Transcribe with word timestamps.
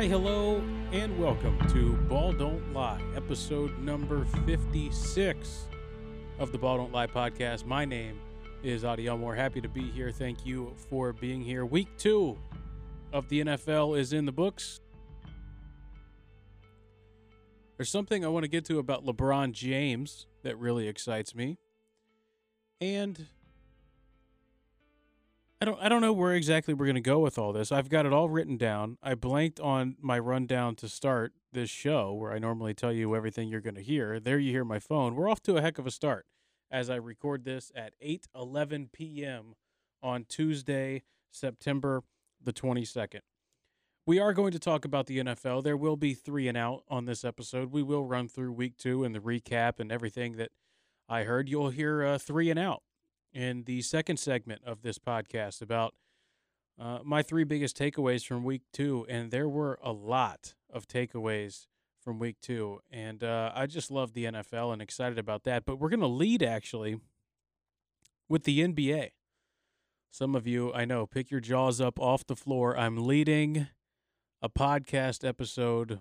Hi, 0.00 0.06
hello, 0.06 0.64
and 0.92 1.20
welcome 1.20 1.58
to 1.74 1.94
Ball 2.08 2.32
Don't 2.32 2.72
Lie, 2.72 3.02
episode 3.14 3.78
number 3.80 4.24
56 4.46 5.66
of 6.38 6.52
the 6.52 6.56
Ball 6.56 6.78
Don't 6.78 6.90
Lie 6.90 7.06
podcast. 7.06 7.66
My 7.66 7.84
name 7.84 8.18
is 8.62 8.82
Auty 8.82 9.08
Elmore. 9.08 9.34
Happy 9.34 9.60
to 9.60 9.68
be 9.68 9.90
here. 9.90 10.10
Thank 10.10 10.46
you 10.46 10.74
for 10.88 11.12
being 11.12 11.42
here. 11.42 11.66
Week 11.66 11.86
two 11.98 12.38
of 13.12 13.28
the 13.28 13.42
NFL 13.42 13.98
is 13.98 14.14
in 14.14 14.24
the 14.24 14.32
books. 14.32 14.80
There's 17.76 17.90
something 17.90 18.24
I 18.24 18.28
want 18.28 18.44
to 18.44 18.50
get 18.50 18.64
to 18.64 18.78
about 18.78 19.04
LeBron 19.04 19.52
James 19.52 20.26
that 20.44 20.58
really 20.58 20.88
excites 20.88 21.34
me. 21.34 21.58
And 22.80 23.26
I 25.62 25.66
don't 25.66 25.78
I 25.78 25.90
don't 25.90 26.00
know 26.00 26.14
where 26.14 26.32
exactly 26.32 26.72
we're 26.72 26.86
going 26.86 26.94
to 26.94 27.02
go 27.02 27.18
with 27.18 27.38
all 27.38 27.52
this. 27.52 27.70
I've 27.70 27.90
got 27.90 28.06
it 28.06 28.14
all 28.14 28.30
written 28.30 28.56
down. 28.56 28.96
I 29.02 29.14
blanked 29.14 29.60
on 29.60 29.96
my 30.00 30.18
rundown 30.18 30.74
to 30.76 30.88
start 30.88 31.34
this 31.52 31.68
show 31.68 32.14
where 32.14 32.32
I 32.32 32.38
normally 32.38 32.72
tell 32.72 32.92
you 32.92 33.14
everything 33.14 33.48
you're 33.48 33.60
going 33.60 33.74
to 33.74 33.82
hear. 33.82 34.18
There 34.18 34.38
you 34.38 34.52
hear 34.52 34.64
my 34.64 34.78
phone. 34.78 35.14
We're 35.14 35.28
off 35.28 35.42
to 35.42 35.56
a 35.56 35.60
heck 35.60 35.78
of 35.78 35.86
a 35.86 35.90
start 35.90 36.24
as 36.70 36.88
I 36.88 36.94
record 36.94 37.44
this 37.44 37.70
at 37.76 37.92
8:11 38.02 38.90
p.m. 38.90 39.54
on 40.02 40.24
Tuesday, 40.24 41.02
September 41.30 42.04
the 42.42 42.54
22nd. 42.54 43.20
We 44.06 44.18
are 44.18 44.32
going 44.32 44.52
to 44.52 44.58
talk 44.58 44.86
about 44.86 45.06
the 45.06 45.18
NFL. 45.18 45.62
There 45.62 45.76
will 45.76 45.96
be 45.98 46.14
3 46.14 46.48
and 46.48 46.56
out 46.56 46.84
on 46.88 47.04
this 47.04 47.22
episode. 47.22 47.70
We 47.70 47.82
will 47.82 48.06
run 48.06 48.28
through 48.28 48.52
week 48.52 48.78
2 48.78 49.04
and 49.04 49.14
the 49.14 49.20
recap 49.20 49.78
and 49.78 49.92
everything 49.92 50.36
that 50.38 50.52
I 51.06 51.24
heard. 51.24 51.50
You'll 51.50 51.68
hear 51.68 52.02
uh, 52.02 52.16
3 52.16 52.48
and 52.48 52.58
out 52.58 52.82
in 53.32 53.64
the 53.64 53.82
second 53.82 54.18
segment 54.18 54.62
of 54.64 54.82
this 54.82 54.98
podcast 54.98 55.62
about 55.62 55.94
uh, 56.80 57.00
my 57.04 57.22
three 57.22 57.44
biggest 57.44 57.76
takeaways 57.78 58.24
from 58.26 58.44
week 58.44 58.62
two. 58.72 59.06
And 59.08 59.30
there 59.30 59.48
were 59.48 59.78
a 59.82 59.92
lot 59.92 60.54
of 60.72 60.88
takeaways 60.88 61.66
from 62.02 62.18
week 62.18 62.36
two. 62.40 62.80
And 62.90 63.22
uh, 63.22 63.52
I 63.54 63.66
just 63.66 63.90
love 63.90 64.14
the 64.14 64.24
NFL 64.24 64.72
and 64.72 64.80
excited 64.80 65.18
about 65.18 65.44
that. 65.44 65.64
But 65.64 65.78
we're 65.78 65.90
going 65.90 66.00
to 66.00 66.06
lead 66.06 66.42
actually 66.42 67.00
with 68.28 68.44
the 68.44 68.60
NBA. 68.60 69.10
Some 70.10 70.34
of 70.34 70.46
you, 70.46 70.72
I 70.72 70.84
know, 70.84 71.06
pick 71.06 71.30
your 71.30 71.40
jaws 71.40 71.80
up 71.80 72.00
off 72.00 72.26
the 72.26 72.34
floor. 72.34 72.76
I'm 72.76 72.96
leading 73.06 73.68
a 74.42 74.48
podcast 74.48 75.26
episode 75.26 76.00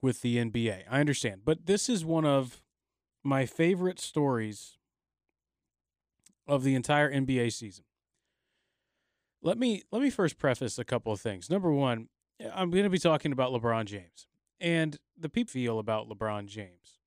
with 0.00 0.22
the 0.22 0.36
NBA. 0.36 0.84
I 0.88 1.00
understand. 1.00 1.42
But 1.44 1.66
this 1.66 1.88
is 1.88 2.04
one 2.04 2.24
of 2.24 2.62
my 3.22 3.44
favorite 3.44 4.00
stories 4.00 4.78
of 6.52 6.64
the 6.64 6.74
entire 6.74 7.10
NBA 7.10 7.50
season. 7.50 7.86
Let 9.40 9.58
me 9.58 9.82
let 9.90 10.02
me 10.02 10.10
first 10.10 10.38
preface 10.38 10.78
a 10.78 10.84
couple 10.84 11.10
of 11.10 11.18
things. 11.18 11.48
Number 11.48 11.72
one, 11.72 12.08
I'm 12.54 12.70
going 12.70 12.84
to 12.84 12.90
be 12.90 12.98
talking 12.98 13.32
about 13.32 13.52
LeBron 13.52 13.86
James 13.86 14.26
and 14.60 14.98
the 15.18 15.30
people 15.30 15.50
feel 15.50 15.78
about 15.78 16.10
LeBron 16.10 16.46
James, 16.46 17.00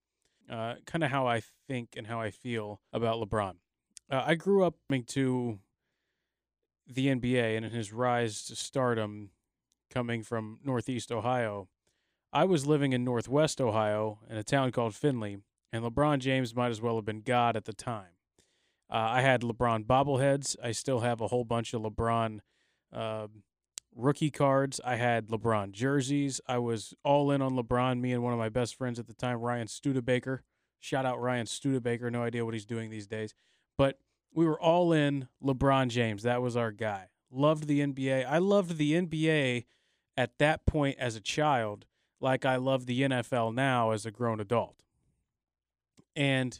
uh, 0.49 0.75
kind 0.87 1.03
of 1.03 1.11
how 1.11 1.27
I 1.27 1.43
think 1.67 1.89
and 1.95 2.07
how 2.07 2.19
I 2.19 2.31
feel 2.31 2.81
about 2.91 3.21
LeBron. 3.21 3.53
Uh, 4.09 4.23
I 4.25 4.33
grew 4.33 4.63
up 4.63 4.77
coming 4.89 5.03
to 5.09 5.59
the 6.87 7.07
NBA 7.07 7.55
and 7.55 7.65
in 7.65 7.71
his 7.71 7.93
rise 7.93 8.45
to 8.45 8.55
stardom, 8.55 9.29
coming 9.91 10.23
from 10.23 10.57
Northeast 10.63 11.11
Ohio. 11.11 11.69
I 12.33 12.45
was 12.45 12.65
living 12.65 12.93
in 12.93 13.03
Northwest 13.03 13.61
Ohio 13.61 14.19
in 14.27 14.37
a 14.37 14.43
town 14.43 14.71
called 14.71 14.95
Findlay, 14.95 15.37
and 15.71 15.83
LeBron 15.83 16.17
James 16.17 16.55
might 16.55 16.71
as 16.71 16.81
well 16.81 16.95
have 16.95 17.05
been 17.05 17.21
God 17.21 17.55
at 17.55 17.65
the 17.65 17.73
time. 17.73 18.14
Uh, 18.89 18.95
I 18.95 19.21
had 19.21 19.41
LeBron 19.41 19.85
bobbleheads. 19.85 20.55
I 20.63 20.71
still 20.71 20.99
have 20.99 21.21
a 21.21 21.27
whole 21.27 21.43
bunch 21.43 21.73
of 21.73 21.81
LeBron 21.81 22.39
uh, 22.93 23.27
rookie 23.95 24.31
cards. 24.31 24.79
I 24.85 24.95
had 24.95 25.27
LeBron 25.27 25.71
jerseys. 25.71 26.39
I 26.47 26.59
was 26.59 26.93
all 27.03 27.31
in 27.31 27.41
on 27.41 27.55
LeBron. 27.55 27.99
Me 27.99 28.11
and 28.11 28.23
one 28.23 28.33
of 28.33 28.39
my 28.39 28.49
best 28.49 28.75
friends 28.75 28.99
at 28.99 29.07
the 29.07 29.13
time, 29.13 29.39
Ryan 29.39 29.67
Studebaker. 29.67 30.43
Shout 30.79 31.05
out 31.05 31.19
Ryan 31.19 31.47
Studebaker. 31.47 32.11
No 32.11 32.23
idea 32.23 32.45
what 32.45 32.53
he's 32.53 32.65
doing 32.65 32.89
these 32.89 33.07
days, 33.07 33.33
but 33.77 33.97
we 34.33 34.45
were 34.45 34.59
all 34.59 34.91
in 34.91 35.29
LeBron 35.43 35.87
James. 35.87 36.23
That 36.23 36.41
was 36.41 36.55
our 36.55 36.71
guy. 36.71 37.07
Loved 37.31 37.67
the 37.67 37.79
NBA. 37.79 38.25
I 38.27 38.37
loved 38.37 38.77
the 38.77 38.93
NBA 38.93 39.65
at 40.17 40.37
that 40.39 40.65
point 40.65 40.97
as 40.99 41.15
a 41.15 41.21
child, 41.21 41.85
like 42.21 42.45
I 42.45 42.57
love 42.57 42.85
the 42.85 43.01
NFL 43.01 43.53
now 43.53 43.91
as 43.91 44.05
a 44.05 44.11
grown 44.11 44.39
adult. 44.39 44.83
And 46.15 46.59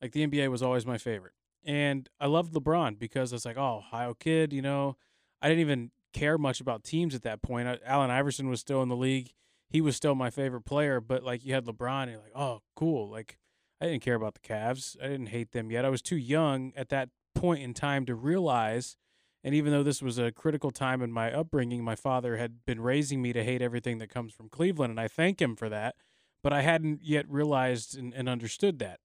like 0.00 0.12
the 0.12 0.26
NBA 0.26 0.50
was 0.50 0.62
always 0.62 0.86
my 0.86 0.98
favorite. 0.98 1.34
And 1.64 2.08
I 2.20 2.26
loved 2.26 2.52
LeBron 2.52 2.98
because 2.98 3.32
I 3.32 3.36
was 3.36 3.46
like, 3.46 3.56
oh, 3.56 3.78
Ohio 3.78 4.14
kid, 4.14 4.52
you 4.52 4.62
know. 4.62 4.96
I 5.40 5.48
didn't 5.48 5.60
even 5.60 5.90
care 6.12 6.38
much 6.38 6.60
about 6.60 6.84
teams 6.84 7.14
at 7.14 7.22
that 7.22 7.42
point. 7.42 7.68
I, 7.68 7.78
Allen 7.84 8.10
Iverson 8.10 8.48
was 8.48 8.60
still 8.60 8.82
in 8.82 8.88
the 8.88 8.96
league. 8.96 9.32
He 9.68 9.80
was 9.80 9.96
still 9.96 10.14
my 10.14 10.30
favorite 10.30 10.64
player, 10.64 11.00
but 11.00 11.22
like 11.22 11.44
you 11.44 11.52
had 11.54 11.66
LeBron, 11.66 12.02
and 12.02 12.12
you're 12.12 12.20
like, 12.20 12.36
oh, 12.36 12.60
cool. 12.76 13.10
Like 13.10 13.38
I 13.80 13.86
didn't 13.86 14.02
care 14.02 14.14
about 14.14 14.34
the 14.34 14.40
Cavs. 14.40 14.96
I 15.02 15.08
didn't 15.08 15.26
hate 15.26 15.52
them 15.52 15.70
yet. 15.70 15.84
I 15.84 15.90
was 15.90 16.02
too 16.02 16.16
young 16.16 16.72
at 16.76 16.88
that 16.90 17.10
point 17.34 17.62
in 17.62 17.74
time 17.74 18.06
to 18.06 18.14
realize. 18.14 18.96
And 19.42 19.54
even 19.54 19.72
though 19.72 19.82
this 19.82 20.00
was 20.00 20.16
a 20.16 20.32
critical 20.32 20.70
time 20.70 21.02
in 21.02 21.12
my 21.12 21.30
upbringing, 21.30 21.84
my 21.84 21.96
father 21.96 22.38
had 22.38 22.64
been 22.64 22.80
raising 22.80 23.20
me 23.20 23.34
to 23.34 23.44
hate 23.44 23.60
everything 23.60 23.98
that 23.98 24.08
comes 24.08 24.32
from 24.32 24.48
Cleveland, 24.48 24.92
and 24.92 25.00
I 25.00 25.08
thank 25.08 25.42
him 25.42 25.54
for 25.54 25.68
that. 25.68 25.96
But 26.42 26.52
I 26.52 26.62
hadn't 26.62 27.00
yet 27.02 27.28
realized 27.28 27.96
and, 27.98 28.14
and 28.14 28.28
understood 28.28 28.78
that. 28.78 29.00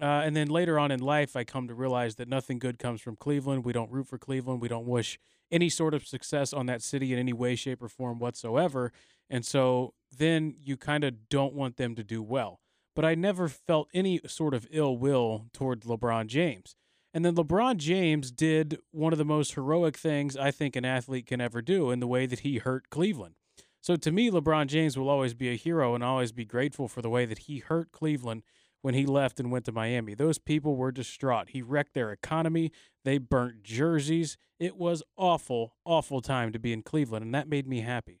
Uh, 0.00 0.22
and 0.24 0.36
then 0.36 0.48
later 0.48 0.78
on 0.78 0.90
in 0.90 1.00
life, 1.00 1.36
I 1.36 1.44
come 1.44 1.68
to 1.68 1.74
realize 1.74 2.16
that 2.16 2.28
nothing 2.28 2.58
good 2.58 2.78
comes 2.78 3.00
from 3.00 3.16
Cleveland. 3.16 3.64
We 3.64 3.72
don't 3.72 3.90
root 3.90 4.08
for 4.08 4.18
Cleveland. 4.18 4.60
We 4.60 4.68
don't 4.68 4.86
wish 4.86 5.18
any 5.52 5.68
sort 5.68 5.94
of 5.94 6.06
success 6.06 6.52
on 6.52 6.66
that 6.66 6.82
city 6.82 7.12
in 7.12 7.18
any 7.18 7.32
way, 7.32 7.54
shape, 7.54 7.82
or 7.82 7.88
form 7.88 8.18
whatsoever. 8.18 8.92
And 9.30 9.44
so 9.44 9.94
then 10.16 10.56
you 10.60 10.76
kind 10.76 11.04
of 11.04 11.28
don't 11.28 11.54
want 11.54 11.76
them 11.76 11.94
to 11.94 12.02
do 12.02 12.22
well. 12.22 12.60
But 12.96 13.04
I 13.04 13.14
never 13.14 13.48
felt 13.48 13.88
any 13.94 14.20
sort 14.26 14.54
of 14.54 14.66
ill 14.70 14.96
will 14.96 15.46
toward 15.52 15.82
LeBron 15.82 16.26
James. 16.26 16.74
And 17.12 17.24
then 17.24 17.36
LeBron 17.36 17.76
James 17.76 18.32
did 18.32 18.78
one 18.90 19.12
of 19.12 19.18
the 19.18 19.24
most 19.24 19.54
heroic 19.54 19.96
things 19.96 20.36
I 20.36 20.50
think 20.50 20.74
an 20.74 20.84
athlete 20.84 21.26
can 21.26 21.40
ever 21.40 21.62
do 21.62 21.92
in 21.92 22.00
the 22.00 22.08
way 22.08 22.26
that 22.26 22.40
he 22.40 22.58
hurt 22.58 22.90
Cleveland. 22.90 23.36
So 23.80 23.96
to 23.96 24.10
me, 24.10 24.30
LeBron 24.30 24.66
James 24.66 24.98
will 24.98 25.08
always 25.08 25.34
be 25.34 25.50
a 25.50 25.56
hero 25.56 25.94
and 25.94 26.02
always 26.02 26.32
be 26.32 26.44
grateful 26.44 26.88
for 26.88 27.02
the 27.02 27.10
way 27.10 27.24
that 27.26 27.40
he 27.40 27.58
hurt 27.58 27.92
Cleveland 27.92 28.42
when 28.84 28.92
he 28.92 29.06
left 29.06 29.40
and 29.40 29.50
went 29.50 29.64
to 29.64 29.72
Miami. 29.72 30.12
Those 30.12 30.36
people 30.36 30.76
were 30.76 30.92
distraught. 30.92 31.48
He 31.48 31.62
wrecked 31.62 31.94
their 31.94 32.12
economy. 32.12 32.70
They 33.02 33.16
burnt 33.16 33.62
jerseys. 33.62 34.36
It 34.60 34.76
was 34.76 35.02
awful, 35.16 35.76
awful 35.86 36.20
time 36.20 36.52
to 36.52 36.58
be 36.58 36.70
in 36.70 36.82
Cleveland, 36.82 37.24
and 37.24 37.34
that 37.34 37.48
made 37.48 37.66
me 37.66 37.80
happy. 37.80 38.20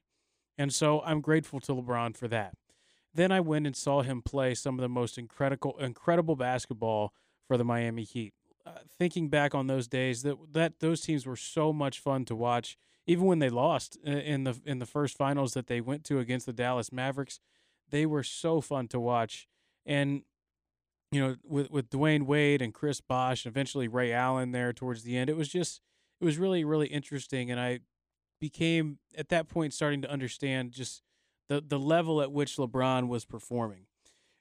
And 0.56 0.72
so 0.72 1.02
I'm 1.02 1.20
grateful 1.20 1.60
to 1.60 1.74
LeBron 1.74 2.16
for 2.16 2.28
that. 2.28 2.54
Then 3.12 3.30
I 3.30 3.40
went 3.40 3.66
and 3.66 3.76
saw 3.76 4.00
him 4.00 4.22
play 4.22 4.54
some 4.54 4.78
of 4.78 4.80
the 4.80 4.88
most 4.88 5.18
incredible, 5.18 5.76
incredible 5.78 6.34
basketball 6.34 7.12
for 7.46 7.58
the 7.58 7.64
Miami 7.64 8.04
Heat. 8.04 8.32
Uh, 8.64 8.70
thinking 8.98 9.28
back 9.28 9.54
on 9.54 9.66
those 9.66 9.86
days, 9.86 10.22
that 10.22 10.38
that 10.54 10.80
those 10.80 11.02
teams 11.02 11.26
were 11.26 11.36
so 11.36 11.74
much 11.74 12.00
fun 12.00 12.24
to 12.24 12.34
watch. 12.34 12.78
Even 13.06 13.26
when 13.26 13.38
they 13.38 13.50
lost 13.50 13.98
uh, 14.06 14.10
in 14.10 14.44
the 14.44 14.58
in 14.64 14.78
the 14.78 14.86
first 14.86 15.18
finals 15.18 15.52
that 15.52 15.66
they 15.66 15.82
went 15.82 16.04
to 16.04 16.20
against 16.20 16.46
the 16.46 16.54
Dallas 16.54 16.90
Mavericks, 16.90 17.38
they 17.90 18.06
were 18.06 18.22
so 18.22 18.62
fun 18.62 18.88
to 18.88 18.98
watch. 18.98 19.46
And 19.84 20.22
you 21.14 21.20
know, 21.20 21.36
with 21.44 21.70
with 21.70 21.90
Dwyane 21.90 22.26
Wade 22.26 22.60
and 22.60 22.74
Chris 22.74 23.00
Bosh 23.00 23.44
and 23.44 23.52
eventually 23.52 23.86
Ray 23.86 24.12
Allen 24.12 24.50
there 24.50 24.72
towards 24.72 25.04
the 25.04 25.16
end, 25.16 25.30
it 25.30 25.36
was 25.36 25.48
just 25.48 25.80
it 26.20 26.24
was 26.24 26.38
really 26.38 26.64
really 26.64 26.88
interesting, 26.88 27.52
and 27.52 27.60
I 27.60 27.80
became 28.40 28.98
at 29.16 29.28
that 29.28 29.48
point 29.48 29.72
starting 29.72 30.02
to 30.02 30.10
understand 30.10 30.72
just 30.72 31.02
the 31.48 31.62
the 31.64 31.78
level 31.78 32.20
at 32.20 32.32
which 32.32 32.56
LeBron 32.56 33.06
was 33.06 33.24
performing. 33.24 33.86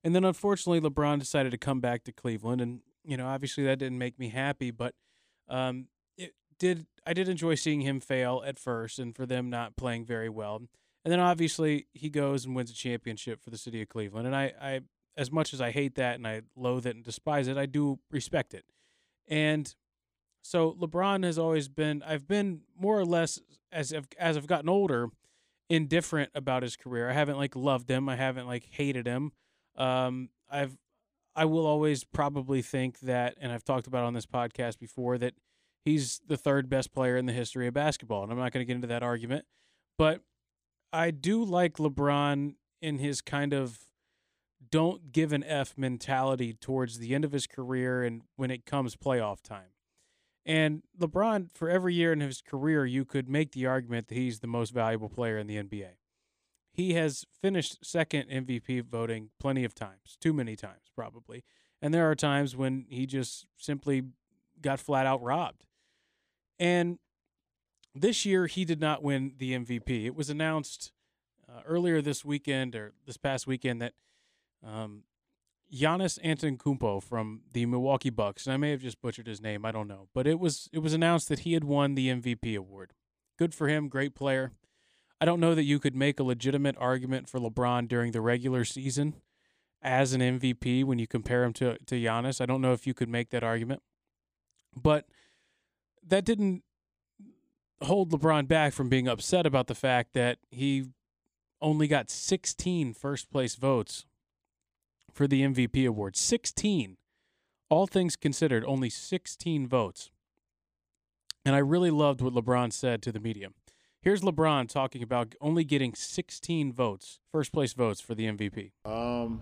And 0.03 0.15
then 0.15 0.25
unfortunately, 0.25 0.81
LeBron 0.81 1.19
decided 1.19 1.51
to 1.51 1.59
come 1.59 1.79
back 1.79 2.03
to 2.05 2.11
Cleveland, 2.11 2.59
and 2.59 2.81
you 3.05 3.17
know, 3.17 3.27
obviously 3.27 3.63
that 3.65 3.77
didn't 3.77 3.99
make 3.99 4.17
me 4.17 4.29
happy, 4.29 4.71
but 4.71 4.95
um, 5.47 5.89
it 6.17 6.33
did. 6.57 6.87
I 7.05 7.13
did 7.13 7.29
enjoy 7.29 7.53
seeing 7.53 7.81
him 7.81 7.99
fail 7.99 8.41
at 8.47 8.57
first, 8.57 8.97
and 8.97 9.15
for 9.15 9.27
them 9.27 9.51
not 9.51 9.75
playing 9.75 10.05
very 10.05 10.29
well. 10.29 10.63
And 11.05 11.11
then 11.11 11.19
obviously 11.19 11.85
he 11.93 12.09
goes 12.09 12.45
and 12.45 12.55
wins 12.55 12.71
a 12.71 12.73
championship 12.75 13.43
for 13.43 13.51
the 13.51 13.57
city 13.59 13.79
of 13.83 13.89
Cleveland, 13.89 14.25
and 14.25 14.35
I 14.35 14.53
I 14.59 14.79
as 15.15 15.31
much 15.31 15.53
as 15.53 15.61
I 15.61 15.71
hate 15.71 15.95
that 15.95 16.15
and 16.15 16.27
I 16.27 16.41
loathe 16.55 16.85
it 16.85 16.95
and 16.95 17.03
despise 17.03 17.47
it, 17.47 17.57
I 17.57 17.65
do 17.65 17.99
respect 18.11 18.53
it. 18.53 18.65
And 19.27 19.73
so 20.43 20.73
LeBron 20.73 21.23
has 21.23 21.37
always 21.37 21.67
been 21.67 22.03
I've 22.03 22.27
been 22.27 22.61
more 22.77 22.99
or 22.99 23.05
less 23.05 23.39
as 23.71 23.93
I've, 23.93 24.07
as 24.19 24.37
I've 24.37 24.47
gotten 24.47 24.69
older 24.69 25.09
indifferent 25.69 26.31
about 26.35 26.63
his 26.63 26.75
career. 26.75 27.09
I 27.09 27.13
haven't 27.13 27.37
like 27.37 27.55
loved 27.55 27.89
him. 27.89 28.09
I 28.09 28.15
haven't 28.15 28.47
like 28.47 28.67
hated 28.69 29.07
him. 29.07 29.31
Um, 29.75 30.29
I've 30.49 30.77
I 31.35 31.45
will 31.45 31.65
always 31.65 32.03
probably 32.03 32.61
think 32.61 32.99
that 32.99 33.35
and 33.39 33.51
I've 33.51 33.63
talked 33.63 33.87
about 33.87 34.03
on 34.03 34.13
this 34.13 34.25
podcast 34.25 34.77
before 34.79 35.17
that 35.17 35.33
he's 35.83 36.21
the 36.27 36.37
third 36.37 36.69
best 36.69 36.93
player 36.93 37.17
in 37.17 37.25
the 37.25 37.33
history 37.33 37.67
of 37.67 37.73
basketball 37.73 38.23
and 38.23 38.31
I'm 38.31 38.37
not 38.37 38.51
going 38.51 38.61
to 38.61 38.67
get 38.67 38.75
into 38.75 38.87
that 38.87 39.03
argument, 39.03 39.45
but 39.97 40.21
I 40.91 41.09
do 41.09 41.43
like 41.43 41.77
LeBron 41.77 42.53
in 42.81 42.99
his 42.99 43.21
kind 43.21 43.53
of 43.53 43.79
don't 44.69 45.11
give 45.11 45.33
an 45.33 45.43
F 45.43 45.77
mentality 45.77 46.53
towards 46.53 46.99
the 46.99 47.13
end 47.15 47.25
of 47.25 47.31
his 47.31 47.47
career 47.47 48.03
and 48.03 48.21
when 48.35 48.51
it 48.51 48.65
comes 48.65 48.95
playoff 48.95 49.41
time. 49.41 49.71
And 50.45 50.83
LeBron, 50.99 51.49
for 51.53 51.69
every 51.69 51.93
year 51.93 52.11
in 52.11 52.19
his 52.19 52.41
career, 52.41 52.85
you 52.85 53.05
could 53.05 53.29
make 53.29 53.53
the 53.53 53.65
argument 53.65 54.09
that 54.09 54.15
he's 54.15 54.39
the 54.39 54.47
most 54.47 54.71
valuable 54.73 55.09
player 55.09 55.37
in 55.37 55.47
the 55.47 55.55
NBA. 55.57 55.91
he 56.73 56.93
has 56.95 57.25
finished 57.41 57.85
second 57.85 58.29
MVP 58.29 58.83
voting 58.83 59.29
plenty 59.39 59.63
of 59.63 59.75
times, 59.75 60.17
too 60.19 60.33
many 60.33 60.55
times 60.55 60.89
probably. 60.95 61.43
And 61.81 61.93
there 61.93 62.09
are 62.09 62.15
times 62.15 62.55
when 62.55 62.85
he 62.89 63.05
just 63.05 63.45
simply 63.57 64.03
got 64.61 64.79
flat 64.79 65.05
out 65.05 65.21
robbed. 65.21 65.65
And 66.59 66.97
this 67.93 68.25
year, 68.25 68.47
he 68.47 68.65
did 68.65 68.79
not 68.79 69.03
win 69.03 69.33
the 69.37 69.51
MVP. 69.53 70.05
It 70.05 70.15
was 70.15 70.29
announced 70.29 70.91
uh, 71.47 71.61
earlier 71.65 72.01
this 72.01 72.25
weekend 72.25 72.75
or 72.75 72.93
this 73.05 73.17
past 73.17 73.45
weekend 73.45 73.81
that 73.81 73.93
um, 74.65 75.03
Giannis 75.73 76.19
Antetokounmpo 76.23 77.01
from 77.01 77.41
the 77.51 77.65
Milwaukee 77.65 78.09
Bucks, 78.09 78.45
and 78.45 78.53
I 78.53 78.57
may 78.57 78.71
have 78.71 78.81
just 78.81 79.01
butchered 79.01 79.27
his 79.27 79.41
name, 79.41 79.65
I 79.65 79.71
don't 79.71 79.87
know, 79.87 80.07
but 80.13 80.27
it 80.27 80.39
was 80.39 80.69
it 80.71 80.79
was 80.79 80.93
announced 80.93 81.29
that 81.29 81.39
he 81.39 81.53
had 81.53 81.63
won 81.63 81.95
the 81.95 82.09
MVP 82.09 82.55
award. 82.55 82.93
Good 83.37 83.55
for 83.55 83.67
him, 83.67 83.87
great 83.89 84.13
player. 84.13 84.51
I 85.19 85.25
don't 85.25 85.39
know 85.39 85.55
that 85.55 85.63
you 85.63 85.79
could 85.79 85.95
make 85.95 86.19
a 86.19 86.23
legitimate 86.23 86.75
argument 86.77 87.29
for 87.29 87.39
LeBron 87.39 87.87
during 87.87 88.11
the 88.11 88.21
regular 88.21 88.65
season 88.65 89.15
as 89.81 90.13
an 90.13 90.21
MVP 90.21 90.83
when 90.83 90.99
you 90.99 91.07
compare 91.07 91.43
him 91.43 91.53
to 91.53 91.77
to 91.85 91.95
Giannis. 91.95 92.39
I 92.39 92.45
don't 92.45 92.61
know 92.61 92.73
if 92.73 92.85
you 92.85 92.93
could 92.93 93.09
make 93.09 93.31
that 93.31 93.43
argument. 93.43 93.81
But 94.75 95.05
that 96.05 96.25
didn't 96.25 96.63
hold 97.81 98.11
LeBron 98.11 98.47
back 98.47 98.73
from 98.73 98.89
being 98.89 99.07
upset 99.07 99.45
about 99.45 99.67
the 99.67 99.75
fact 99.75 100.13
that 100.13 100.37
he 100.51 100.85
only 101.61 101.87
got 101.87 102.09
16 102.09 102.93
first 102.93 103.31
place 103.31 103.55
votes 103.55 104.05
for 105.13 105.27
the 105.27 105.43
MVP 105.43 105.87
award. 105.87 106.17
16. 106.17 106.97
All 107.69 107.87
things 107.87 108.15
considered, 108.15 108.65
only 108.65 108.89
16 108.89 109.67
votes. 109.67 110.11
And 111.45 111.55
I 111.55 111.59
really 111.59 111.91
loved 111.91 112.21
what 112.21 112.33
LeBron 112.33 112.73
said 112.73 113.01
to 113.03 113.11
the 113.11 113.19
media. 113.19 113.49
Here's 114.01 114.21
LeBron 114.21 114.67
talking 114.67 115.01
about 115.01 115.33
only 115.39 115.63
getting 115.63 115.93
16 115.93 116.73
votes, 116.73 117.19
first 117.31 117.53
place 117.53 117.73
votes 117.73 118.01
for 118.01 118.15
the 118.15 118.25
MVP. 118.25 118.71
Um, 118.85 119.41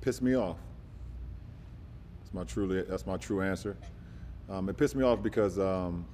pissed 0.00 0.22
me 0.22 0.34
off. 0.34 0.56
That's 2.20 2.34
my 2.34 2.44
truly. 2.44 2.82
That's 2.82 3.06
my 3.06 3.16
true 3.16 3.40
answer. 3.40 3.76
Um, 4.48 4.68
it 4.68 4.76
pissed 4.76 4.96
me 4.96 5.04
off 5.04 5.22
because 5.22 5.58
um, 5.60 6.04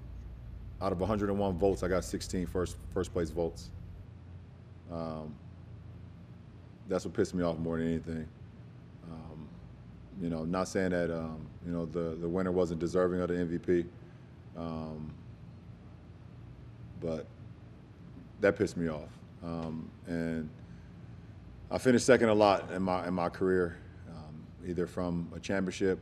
out 0.83 0.93
of 0.93 1.01
101 1.01 1.59
votes, 1.59 1.83
I 1.83 1.89
got 1.89 2.05
16 2.05 2.47
first 2.47 2.77
first 2.93 3.13
place 3.13 3.31
votes. 3.31 3.71
Um, 4.93 5.35
that's 6.89 7.05
what 7.05 7.15
pissed 7.15 7.35
me 7.35 7.43
off 7.43 7.59
more 7.59 7.79
than 7.79 7.89
anything. 7.89 8.29
Um, 9.11 9.49
you 10.21 10.31
know, 10.31 10.45
not 10.45 10.69
saying 10.69 10.91
that 10.91 11.11
um, 11.11 11.47
you 11.65 11.73
know 11.73 11.87
the 11.87 12.17
the 12.17 12.29
winner 12.29 12.53
wasn't 12.53 12.81
deserving 12.81 13.21
of 13.21 13.29
the 13.29 13.35
MVP, 13.35 13.87
um, 14.57 15.13
but 17.01 17.27
that 18.41 18.57
pissed 18.57 18.77
me 18.77 18.89
off. 18.89 19.09
Um, 19.45 19.91
and 20.07 20.49
I 21.71 21.79
finished 21.79 22.07
second 22.07 22.29
a 22.29 22.35
lot 22.35 22.71
in 22.73 22.83
my 22.83 23.07
in 23.07 23.15
my 23.15 23.29
career, 23.29 23.77
um, 24.09 24.47
either 24.67 24.87
from 24.87 25.29
a 25.35 25.41
championship 25.41 25.99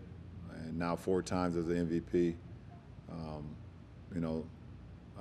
and 0.55 0.79
now 0.79 0.97
four 0.97 1.23
times 1.23 1.57
as 1.57 1.69
an 1.69 1.87
MVP. 1.87 2.35
you 4.15 4.21
know, 4.21 4.45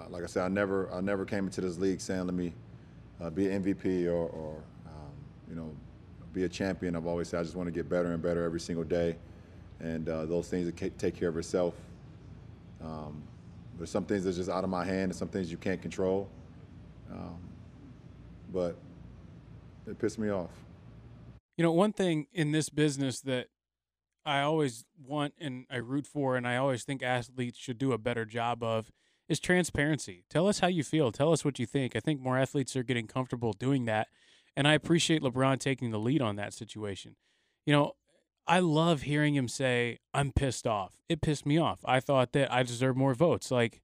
like 0.09 0.23
I 0.23 0.27
said, 0.27 0.43
I 0.43 0.47
never 0.49 0.91
I 0.93 1.01
never 1.01 1.25
came 1.25 1.45
into 1.45 1.61
this 1.61 1.77
league 1.77 2.01
saying 2.01 2.25
let 2.25 2.35
me 2.35 2.53
uh, 3.21 3.29
be 3.29 3.49
an 3.49 3.63
MVP 3.63 4.05
or, 4.07 4.27
or 4.27 4.55
um, 4.57 4.72
you 5.49 5.55
know 5.55 5.71
be 6.33 6.43
a 6.43 6.49
champion. 6.49 6.95
I've 6.95 7.05
always 7.05 7.29
said 7.29 7.39
I 7.39 7.43
just 7.43 7.55
want 7.55 7.67
to 7.67 7.71
get 7.71 7.89
better 7.89 8.11
and 8.11 8.21
better 8.21 8.43
every 8.43 8.59
single 8.59 8.83
day, 8.83 9.15
and 9.79 10.07
uh, 10.09 10.25
those 10.25 10.47
things 10.47 10.65
that 10.65 10.99
take 10.99 11.15
care 11.15 11.29
of 11.29 11.37
itself. 11.37 11.75
Um, 12.81 13.21
there's 13.77 13.89
some 13.89 14.05
things 14.05 14.23
that's 14.23 14.37
just 14.37 14.49
out 14.49 14.63
of 14.63 14.69
my 14.69 14.85
hand, 14.85 15.03
and 15.03 15.15
some 15.15 15.27
things 15.27 15.51
you 15.51 15.57
can't 15.57 15.81
control. 15.81 16.27
Um, 17.11 17.37
but 18.51 18.75
it 19.87 19.97
pissed 19.99 20.19
me 20.19 20.29
off. 20.29 20.49
You 21.57 21.63
know, 21.63 21.71
one 21.71 21.93
thing 21.93 22.27
in 22.33 22.51
this 22.51 22.69
business 22.69 23.21
that 23.21 23.47
I 24.25 24.41
always 24.41 24.85
want 25.05 25.33
and 25.39 25.65
I 25.69 25.77
root 25.77 26.07
for, 26.07 26.35
and 26.35 26.47
I 26.47 26.57
always 26.57 26.83
think 26.83 27.03
athletes 27.03 27.57
should 27.57 27.77
do 27.77 27.91
a 27.91 27.97
better 27.97 28.25
job 28.25 28.63
of 28.63 28.91
is 29.29 29.39
transparency. 29.39 30.23
Tell 30.29 30.47
us 30.47 30.59
how 30.59 30.67
you 30.67 30.83
feel. 30.83 31.11
Tell 31.11 31.31
us 31.31 31.45
what 31.45 31.59
you 31.59 31.65
think. 31.65 31.95
I 31.95 31.99
think 31.99 32.19
more 32.19 32.37
athletes 32.37 32.75
are 32.75 32.83
getting 32.83 33.07
comfortable 33.07 33.53
doing 33.53 33.85
that. 33.85 34.07
And 34.55 34.67
I 34.67 34.73
appreciate 34.73 35.21
LeBron 35.21 35.59
taking 35.59 35.91
the 35.91 35.99
lead 35.99 36.21
on 36.21 36.35
that 36.35 36.53
situation. 36.53 37.15
You 37.65 37.73
know, 37.73 37.93
I 38.45 38.59
love 38.59 39.03
hearing 39.03 39.35
him 39.35 39.47
say, 39.47 39.99
I'm 40.13 40.31
pissed 40.31 40.67
off. 40.67 40.97
It 41.09 41.21
pissed 41.21 41.45
me 41.45 41.57
off. 41.57 41.79
I 41.85 41.99
thought 41.99 42.33
that 42.33 42.51
I 42.51 42.63
deserve 42.63 42.97
more 42.97 43.13
votes. 43.13 43.51
Like, 43.51 43.81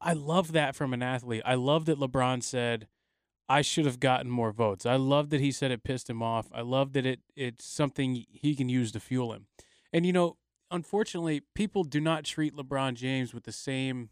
I 0.00 0.12
love 0.12 0.52
that 0.52 0.74
from 0.74 0.92
an 0.92 1.02
athlete. 1.02 1.42
I 1.44 1.54
love 1.54 1.86
that 1.86 1.98
LeBron 1.98 2.42
said, 2.42 2.88
I 3.48 3.62
should 3.62 3.86
have 3.86 4.00
gotten 4.00 4.30
more 4.30 4.52
votes. 4.52 4.86
I 4.86 4.96
love 4.96 5.30
that 5.30 5.40
he 5.40 5.52
said 5.52 5.70
it 5.70 5.84
pissed 5.84 6.08
him 6.08 6.22
off. 6.22 6.48
I 6.54 6.62
love 6.62 6.92
that 6.94 7.04
it 7.04 7.20
it's 7.36 7.66
something 7.66 8.24
he 8.30 8.54
can 8.54 8.68
use 8.68 8.92
to 8.92 9.00
fuel 9.00 9.32
him. 9.32 9.46
And 9.92 10.06
you 10.06 10.12
know, 10.12 10.36
unfortunately, 10.70 11.42
people 11.54 11.84
do 11.84 12.00
not 12.00 12.24
treat 12.24 12.56
LeBron 12.56 12.94
James 12.94 13.34
with 13.34 13.44
the 13.44 13.52
same 13.52 14.10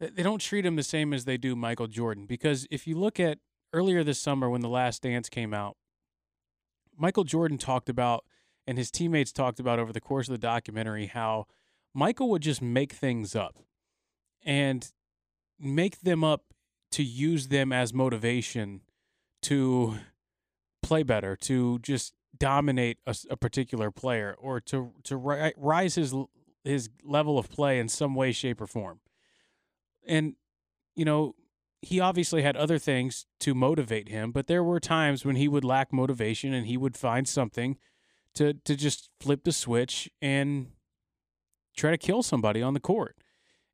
they 0.00 0.22
don't 0.22 0.40
treat 0.40 0.64
him 0.64 0.76
the 0.76 0.82
same 0.82 1.12
as 1.12 1.26
they 1.26 1.36
do 1.36 1.54
Michael 1.54 1.86
Jordan 1.86 2.24
because 2.24 2.66
if 2.70 2.86
you 2.86 2.96
look 2.96 3.20
at 3.20 3.38
earlier 3.72 4.04
this 4.04 4.20
summer 4.20 4.48
when 4.48 4.60
The 4.60 4.68
Last 4.68 5.02
Dance 5.02 5.28
came 5.28 5.54
out, 5.54 5.76
Michael 6.96 7.24
Jordan 7.24 7.58
talked 7.58 7.88
about 7.88 8.24
and 8.66 8.78
his 8.78 8.90
teammates 8.90 9.32
talked 9.32 9.58
about 9.58 9.78
over 9.78 9.92
the 9.92 10.00
course 10.00 10.28
of 10.28 10.32
the 10.32 10.38
documentary 10.38 11.06
how 11.06 11.46
Michael 11.94 12.30
would 12.30 12.42
just 12.42 12.62
make 12.62 12.92
things 12.92 13.34
up 13.34 13.58
and 14.44 14.92
make 15.58 16.00
them 16.00 16.22
up 16.22 16.44
to 16.92 17.02
use 17.02 17.48
them 17.48 17.72
as 17.72 17.92
motivation 17.92 18.82
to 19.42 19.96
play 20.82 21.02
better, 21.02 21.36
to 21.36 21.78
just 21.80 22.14
dominate 22.36 22.98
a, 23.06 23.16
a 23.30 23.36
particular 23.36 23.90
player, 23.90 24.36
or 24.38 24.60
to 24.60 24.92
to 25.04 25.16
ri- 25.16 25.52
rise 25.56 25.94
his 25.94 26.14
his 26.64 26.90
level 27.04 27.38
of 27.38 27.48
play 27.48 27.78
in 27.78 27.88
some 27.88 28.14
way, 28.14 28.32
shape, 28.32 28.60
or 28.60 28.66
form. 28.66 29.00
And 30.06 30.34
you 30.94 31.04
know 31.04 31.34
he 31.82 31.98
obviously 31.98 32.42
had 32.42 32.56
other 32.56 32.78
things 32.78 33.26
to 33.40 33.54
motivate 33.54 34.08
him, 34.08 34.32
but 34.32 34.46
there 34.46 34.62
were 34.62 34.80
times 34.80 35.24
when 35.24 35.36
he 35.36 35.48
would 35.48 35.64
lack 35.64 35.92
motivation 35.92 36.52
and 36.52 36.66
he 36.66 36.76
would 36.76 36.96
find 36.96 37.26
something 37.26 37.78
to 38.34 38.54
to 38.54 38.76
just 38.76 39.10
flip 39.20 39.44
the 39.44 39.52
switch 39.52 40.08
and 40.20 40.68
try 41.76 41.90
to 41.90 41.98
kill 41.98 42.22
somebody 42.22 42.62
on 42.62 42.74
the 42.74 42.80
court. 42.80 43.16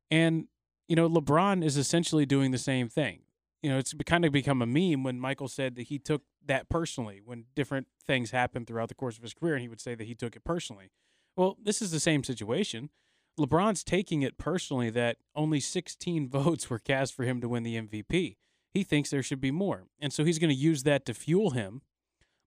And 0.09 0.47
you 0.87 0.95
know, 0.95 1.09
LeBron 1.09 1.63
is 1.63 1.75
essentially 1.75 2.25
doing 2.25 2.51
the 2.51 2.57
same 2.57 2.87
thing. 2.87 3.21
You 3.61 3.69
know, 3.69 3.77
it's 3.77 3.93
kind 4.05 4.23
of 4.23 4.31
become 4.31 4.61
a 4.61 4.65
meme 4.65 5.03
when 5.03 5.19
Michael 5.19 5.49
said 5.49 5.75
that 5.75 5.87
he 5.87 5.99
took 5.99 6.21
that 6.45 6.69
personally 6.69 7.19
when 7.23 7.45
different 7.55 7.87
things 8.05 8.31
happened 8.31 8.67
throughout 8.67 8.87
the 8.87 8.95
course 8.95 9.17
of 9.17 9.23
his 9.23 9.33
career 9.33 9.55
and 9.55 9.61
he 9.61 9.67
would 9.67 9.81
say 9.81 9.95
that 9.95 10.07
he 10.07 10.15
took 10.15 10.35
it 10.35 10.45
personally. 10.45 10.91
Well, 11.35 11.57
this 11.61 11.81
is 11.81 11.91
the 11.91 11.99
same 11.99 12.23
situation. 12.23 12.89
LeBron's 13.39 13.83
taking 13.83 14.21
it 14.21 14.37
personally 14.37 14.89
that 14.89 15.17
only 15.35 15.59
16 15.59 16.29
votes 16.29 16.69
were 16.69 16.79
cast 16.79 17.13
for 17.13 17.23
him 17.23 17.41
to 17.41 17.49
win 17.49 17.63
the 17.63 17.75
MVP. 17.75 18.37
He 18.73 18.83
thinks 18.83 19.09
there 19.09 19.23
should 19.23 19.41
be 19.41 19.51
more. 19.51 19.85
And 19.99 20.11
so 20.11 20.23
he's 20.23 20.39
going 20.39 20.49
to 20.49 20.55
use 20.55 20.83
that 20.83 21.05
to 21.05 21.13
fuel 21.13 21.51
him, 21.51 21.81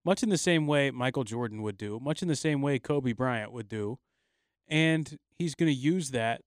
much 0.05 0.23
in 0.23 0.29
the 0.29 0.39
same 0.39 0.67
way 0.67 0.91
Michael 0.91 1.25
Jordan 1.25 1.63
would 1.63 1.77
do, 1.77 1.99
much 2.01 2.23
in 2.23 2.29
the 2.29 2.37
same 2.37 2.63
way 2.63 2.79
Kobe 2.79 3.13
Bryant 3.13 3.53
would 3.53 3.69
do. 3.69 3.99
And 4.69 5.19
he's 5.39 5.55
going 5.55 5.73
to 5.73 5.79
use 5.79 6.11
that 6.11 6.43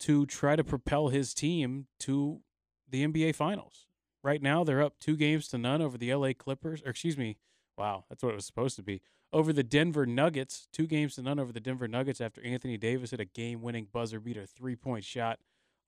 to 0.00 0.26
try 0.26 0.56
to 0.56 0.62
propel 0.62 1.08
his 1.08 1.34
team 1.34 1.86
to 2.00 2.40
the 2.88 3.06
NBA 3.06 3.34
Finals. 3.34 3.86
Right 4.22 4.42
now, 4.42 4.64
they're 4.64 4.82
up 4.82 4.94
two 5.00 5.16
games 5.16 5.48
to 5.48 5.58
none 5.58 5.80
over 5.80 5.96
the 5.96 6.14
LA 6.14 6.32
Clippers, 6.36 6.82
or 6.82 6.90
excuse 6.90 7.16
me, 7.16 7.38
wow, 7.76 8.04
that's 8.08 8.22
what 8.22 8.32
it 8.32 8.36
was 8.36 8.46
supposed 8.46 8.76
to 8.76 8.82
be 8.82 9.00
over 9.32 9.52
the 9.52 9.62
Denver 9.62 10.06
Nuggets, 10.06 10.68
two 10.72 10.86
games 10.86 11.16
to 11.16 11.22
none 11.22 11.38
over 11.38 11.52
the 11.52 11.60
Denver 11.60 11.88
Nuggets 11.88 12.20
after 12.20 12.42
Anthony 12.44 12.76
Davis 12.76 13.10
hit 13.10 13.20
a 13.20 13.24
game 13.24 13.62
winning 13.62 13.88
buzzer 13.92 14.20
beater 14.20 14.46
three 14.46 14.76
point 14.76 15.04
shot 15.04 15.38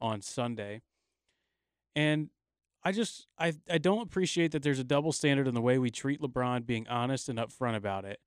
on 0.01 0.21
Sunday. 0.21 0.83
And 1.95 2.31
I 2.83 2.93
just 2.93 3.27
I 3.39 3.55
I 3.71 3.79
don't 3.79 4.03
appreciate 4.03 4.53
that 4.53 4.63
there's 4.63 4.79
a 4.79 4.85
double 4.85 5.13
standard 5.13 5.49
in 5.49 5.55
the 5.55 5.61
way 5.61 5.79
we 5.79 5.91
treat 5.91 6.21
LeBron 6.21 6.67
being 6.67 6.87
honest 6.89 7.29
and 7.29 7.39
upfront 7.39 7.77
about 7.77 8.05
it. 8.05 8.21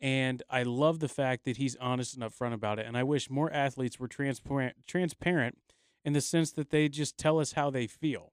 And 0.00 0.42
I 0.50 0.64
love 0.64 0.98
the 0.98 1.08
fact 1.08 1.44
that 1.44 1.58
he's 1.58 1.76
honest 1.76 2.14
and 2.14 2.24
upfront 2.24 2.54
about 2.54 2.80
it. 2.80 2.86
And 2.86 2.96
I 2.96 3.04
wish 3.04 3.30
more 3.30 3.52
athletes 3.52 4.00
were 4.00 4.08
transparent 4.08 4.76
transparent 4.86 5.58
in 6.04 6.12
the 6.12 6.20
sense 6.20 6.50
that 6.52 6.70
they 6.70 6.88
just 6.88 7.16
tell 7.16 7.38
us 7.38 7.52
how 7.52 7.70
they 7.70 7.86
feel, 7.86 8.32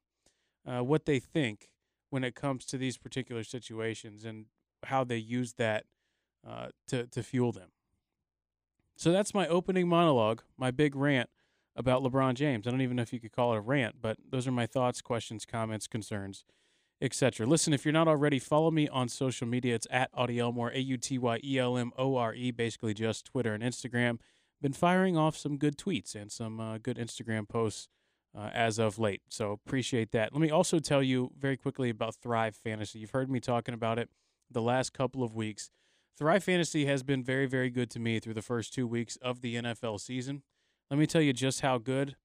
uh, 0.65 0.83
what 0.83 1.05
they 1.05 1.19
think 1.19 1.69
when 2.09 2.23
it 2.23 2.33
comes 2.33 2.65
to 2.65 2.77
these 2.77 2.97
particular 2.97 3.43
situations 3.43 4.25
and 4.25 4.45
how 4.85 5.03
they 5.03 5.17
use 5.17 5.53
that 5.53 5.85
uh, 6.47 6.67
to 6.87 7.07
to 7.07 7.23
fuel 7.23 7.51
them. 7.51 7.69
So 8.95 9.11
that's 9.11 9.33
my 9.33 9.47
opening 9.47 9.87
monologue, 9.87 10.41
my 10.57 10.71
big 10.71 10.95
rant 10.95 11.29
about 11.75 12.03
LeBron 12.03 12.33
James. 12.33 12.67
I 12.67 12.71
don't 12.71 12.81
even 12.81 12.97
know 12.97 13.01
if 13.01 13.13
you 13.13 13.19
could 13.19 13.31
call 13.31 13.53
it 13.53 13.57
a 13.57 13.61
rant, 13.61 13.95
but 14.01 14.17
those 14.29 14.45
are 14.47 14.51
my 14.51 14.65
thoughts, 14.65 15.01
questions, 15.01 15.45
comments, 15.45 15.87
concerns, 15.87 16.43
etc. 17.01 17.45
Listen, 17.45 17.73
if 17.73 17.85
you're 17.85 17.93
not 17.93 18.09
already, 18.09 18.39
follow 18.39 18.71
me 18.71 18.89
on 18.89 19.07
social 19.07 19.47
media. 19.47 19.75
It's 19.75 19.87
at 19.89 20.13
Auty 20.13 20.39
Elmore, 20.39 20.71
A 20.71 20.79
U 20.79 20.97
T 20.97 21.17
Y 21.17 21.39
E 21.43 21.57
L 21.57 21.77
M 21.77 21.91
O 21.97 22.17
R 22.17 22.33
E, 22.33 22.51
basically 22.51 22.93
just 22.93 23.25
Twitter 23.25 23.53
and 23.53 23.63
Instagram. 23.63 24.19
Been 24.61 24.73
firing 24.73 25.15
off 25.15 25.37
some 25.37 25.57
good 25.57 25.77
tweets 25.77 26.15
and 26.15 26.29
some 26.29 26.59
uh, 26.59 26.77
good 26.77 26.97
Instagram 26.97 27.47
posts 27.47 27.87
uh, 28.37 28.49
as 28.53 28.77
of 28.77 28.99
late. 28.99 29.21
So 29.29 29.51
appreciate 29.51 30.11
that. 30.11 30.33
Let 30.33 30.41
me 30.41 30.49
also 30.49 30.79
tell 30.79 31.01
you 31.01 31.31
very 31.37 31.55
quickly 31.57 31.89
about 31.89 32.15
Thrive 32.15 32.55
Fantasy. 32.55 32.99
You've 32.99 33.11
heard 33.11 33.29
me 33.29 33.39
talking 33.39 33.73
about 33.73 33.97
it 33.97 34.09
the 34.51 34.61
last 34.61 34.93
couple 34.93 35.23
of 35.23 35.35
weeks. 35.35 35.69
Thrive 36.19 36.43
Fantasy 36.43 36.85
has 36.85 37.01
been 37.01 37.23
very, 37.23 37.45
very 37.45 37.69
good 37.69 37.89
to 37.91 37.97
me 37.97 38.19
through 38.19 38.33
the 38.33 38.41
first 38.41 38.73
two 38.73 38.85
weeks 38.85 39.15
of 39.21 39.39
the 39.39 39.55
NFL 39.55 40.01
season. 40.01 40.43
Let 40.91 40.99
me 40.99 41.07
tell 41.07 41.21
you 41.21 41.31
just 41.31 41.61
how 41.61 41.77
good. 41.77 42.17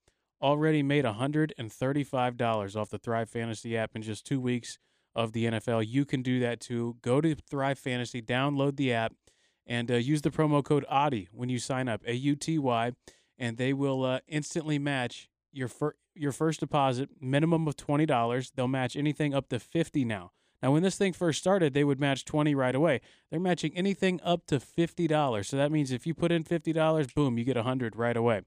Already 0.42 0.82
made 0.82 1.04
$135 1.04 2.76
off 2.76 2.90
the 2.90 2.98
Thrive 2.98 3.30
Fantasy 3.30 3.76
app 3.76 3.94
in 3.94 4.02
just 4.02 4.26
two 4.26 4.40
weeks 4.40 4.80
of 5.14 5.30
the 5.30 5.44
NFL. 5.44 5.86
You 5.86 6.04
can 6.04 6.22
do 6.22 6.40
that 6.40 6.58
too. 6.58 6.96
Go 7.02 7.20
to 7.20 7.36
Thrive 7.36 7.78
Fantasy, 7.78 8.20
download 8.20 8.74
the 8.74 8.92
app, 8.92 9.14
and 9.64 9.88
uh, 9.88 9.94
use 9.94 10.22
the 10.22 10.30
promo 10.30 10.64
code 10.64 10.84
AUTY 10.90 11.28
when 11.30 11.48
you 11.48 11.60
sign 11.60 11.88
up, 11.88 12.02
A 12.04 12.14
U 12.14 12.34
T 12.34 12.58
Y, 12.58 12.90
and 13.38 13.58
they 13.58 13.72
will 13.72 14.04
uh, 14.04 14.18
instantly 14.26 14.80
match 14.80 15.28
your 15.52 15.68
fir- 15.68 15.94
your 16.16 16.32
first 16.32 16.58
deposit, 16.58 17.10
minimum 17.20 17.68
of 17.68 17.76
twenty 17.76 18.06
dollars. 18.06 18.50
They'll 18.56 18.66
match 18.66 18.96
anything 18.96 19.34
up 19.34 19.48
to 19.50 19.60
fifty 19.60 20.04
now. 20.04 20.32
Now, 20.64 20.72
when 20.72 20.82
this 20.82 20.96
thing 20.96 21.12
first 21.12 21.40
started, 21.40 21.74
they 21.74 21.84
would 21.84 22.00
match 22.00 22.24
twenty 22.24 22.54
right 22.54 22.74
away. 22.74 23.02
They're 23.30 23.38
matching 23.38 23.76
anything 23.76 24.18
up 24.24 24.46
to 24.46 24.58
fifty 24.58 25.06
dollars. 25.06 25.46
So 25.46 25.58
that 25.58 25.70
means 25.70 25.92
if 25.92 26.06
you 26.06 26.14
put 26.14 26.32
in 26.32 26.42
fifty 26.42 26.72
dollars, 26.72 27.06
boom, 27.08 27.36
you 27.36 27.44
get 27.44 27.58
a 27.58 27.64
hundred 27.64 27.96
right 27.96 28.16
away. 28.16 28.40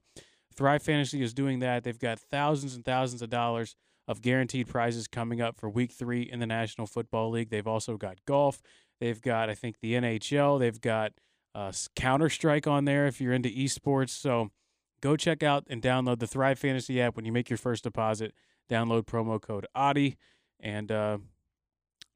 Thrive 0.52 0.82
Fantasy 0.82 1.22
is 1.22 1.32
doing 1.32 1.60
that. 1.60 1.84
They've 1.84 1.96
got 1.96 2.18
thousands 2.18 2.74
and 2.74 2.84
thousands 2.84 3.22
of 3.22 3.30
dollars 3.30 3.76
of 4.08 4.20
guaranteed 4.20 4.66
prizes 4.66 5.06
coming 5.06 5.40
up 5.40 5.60
for 5.60 5.70
Week 5.70 5.92
Three 5.92 6.22
in 6.22 6.40
the 6.40 6.46
National 6.46 6.88
Football 6.88 7.30
League. 7.30 7.50
They've 7.50 7.68
also 7.68 7.96
got 7.96 8.16
golf. 8.26 8.62
They've 8.98 9.22
got, 9.22 9.48
I 9.48 9.54
think, 9.54 9.76
the 9.80 9.92
NHL. 9.92 10.58
They've 10.58 10.80
got 10.80 11.12
uh, 11.54 11.70
Counter 11.94 12.30
Strike 12.30 12.66
on 12.66 12.84
there 12.84 13.06
if 13.06 13.20
you're 13.20 13.32
into 13.32 13.48
esports. 13.48 14.10
So 14.10 14.50
go 15.00 15.16
check 15.16 15.44
out 15.44 15.68
and 15.70 15.80
download 15.80 16.18
the 16.18 16.26
Thrive 16.26 16.58
Fantasy 16.58 17.00
app 17.00 17.14
when 17.14 17.26
you 17.26 17.30
make 17.30 17.48
your 17.48 17.58
first 17.58 17.84
deposit. 17.84 18.34
Download 18.68 19.04
promo 19.04 19.40
code 19.40 19.68
AUTY, 19.76 20.16
and 20.58 20.90
uh, 20.90 21.18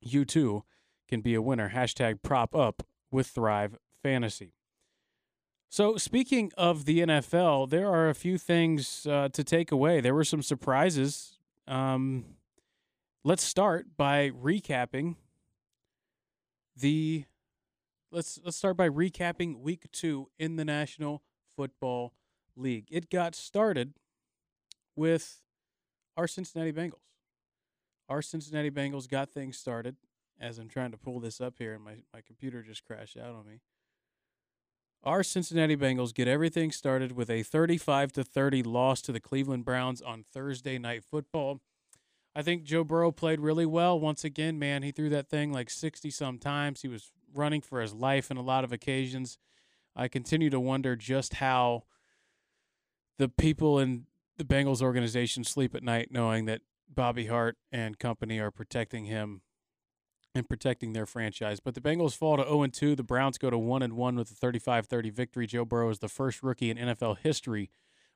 you 0.02 0.24
too 0.24 0.64
can 1.08 1.20
be 1.20 1.34
a 1.34 1.42
winner. 1.42 1.70
Hashtag 1.74 2.22
prop 2.22 2.54
up 2.54 2.86
with 3.10 3.26
Thrive 3.26 3.78
Fantasy. 4.02 4.54
So, 5.68 5.96
speaking 5.96 6.52
of 6.58 6.84
the 6.84 7.00
NFL, 7.00 7.70
there 7.70 7.88
are 7.88 8.10
a 8.10 8.14
few 8.14 8.36
things 8.36 9.06
uh, 9.06 9.30
to 9.32 9.42
take 9.42 9.72
away. 9.72 10.00
There 10.00 10.14
were 10.14 10.24
some 10.24 10.42
surprises. 10.42 11.38
Um, 11.66 12.24
let's 13.24 13.42
start 13.42 13.86
by 13.96 14.30
recapping 14.30 15.16
the. 16.76 17.24
Let's 18.10 18.38
let's 18.44 18.58
start 18.58 18.76
by 18.76 18.90
recapping 18.90 19.60
Week 19.60 19.90
Two 19.92 20.28
in 20.38 20.56
the 20.56 20.64
National 20.66 21.22
Football 21.56 22.12
League. 22.54 22.88
It 22.90 23.08
got 23.08 23.34
started 23.34 23.94
with 24.94 25.40
our 26.18 26.28
Cincinnati 26.28 26.72
Bengals. 26.72 27.11
Our 28.12 28.20
Cincinnati 28.20 28.70
Bengals 28.70 29.08
got 29.08 29.30
things 29.30 29.56
started. 29.56 29.96
As 30.38 30.58
I'm 30.58 30.68
trying 30.68 30.90
to 30.90 30.98
pull 30.98 31.18
this 31.18 31.40
up 31.40 31.54
here, 31.56 31.72
and 31.72 31.82
my, 31.82 31.94
my 32.12 32.20
computer 32.20 32.62
just 32.62 32.84
crashed 32.84 33.16
out 33.16 33.34
on 33.34 33.46
me. 33.46 33.60
Our 35.02 35.22
Cincinnati 35.22 35.78
Bengals 35.78 36.12
get 36.12 36.28
everything 36.28 36.72
started 36.72 37.12
with 37.12 37.30
a 37.30 37.42
35 37.42 38.12
to 38.12 38.22
30 38.22 38.64
loss 38.64 39.00
to 39.02 39.12
the 39.12 39.20
Cleveland 39.20 39.64
Browns 39.64 40.02
on 40.02 40.26
Thursday 40.30 40.76
night 40.78 41.04
football. 41.04 41.62
I 42.36 42.42
think 42.42 42.64
Joe 42.64 42.84
Burrow 42.84 43.12
played 43.12 43.40
really 43.40 43.64
well 43.64 43.98
once 43.98 44.24
again, 44.24 44.58
man. 44.58 44.82
He 44.82 44.90
threw 44.90 45.08
that 45.08 45.30
thing 45.30 45.50
like 45.50 45.70
60 45.70 46.10
some 46.10 46.36
times. 46.36 46.82
He 46.82 46.88
was 46.88 47.12
running 47.32 47.62
for 47.62 47.80
his 47.80 47.94
life 47.94 48.30
in 48.30 48.36
a 48.36 48.42
lot 48.42 48.62
of 48.62 48.72
occasions. 48.74 49.38
I 49.96 50.08
continue 50.08 50.50
to 50.50 50.60
wonder 50.60 50.96
just 50.96 51.34
how 51.34 51.84
the 53.16 53.30
people 53.30 53.78
in 53.78 54.04
the 54.36 54.44
Bengals 54.44 54.82
organization 54.82 55.44
sleep 55.44 55.74
at 55.74 55.82
night 55.82 56.08
knowing 56.10 56.44
that 56.44 56.60
Bobby 56.94 57.26
Hart 57.26 57.56
and 57.70 57.98
company 57.98 58.38
are 58.38 58.50
protecting 58.50 59.06
him 59.06 59.42
and 60.34 60.48
protecting 60.48 60.92
their 60.92 61.06
franchise. 61.06 61.60
But 61.60 61.74
the 61.74 61.80
Bengals 61.80 62.16
fall 62.16 62.36
to 62.36 62.44
0 62.44 62.66
2. 62.66 62.96
The 62.96 63.02
Browns 63.02 63.38
go 63.38 63.50
to 63.50 63.58
1 63.58 63.82
and 63.82 63.94
1 63.94 64.16
with 64.16 64.30
a 64.30 64.34
35 64.34 64.86
30 64.86 65.10
victory. 65.10 65.46
Joe 65.46 65.64
Burrow 65.64 65.90
is 65.90 65.98
the 65.98 66.08
first 66.08 66.42
rookie 66.42 66.70
in 66.70 66.78
NFL 66.78 67.18
history 67.18 67.70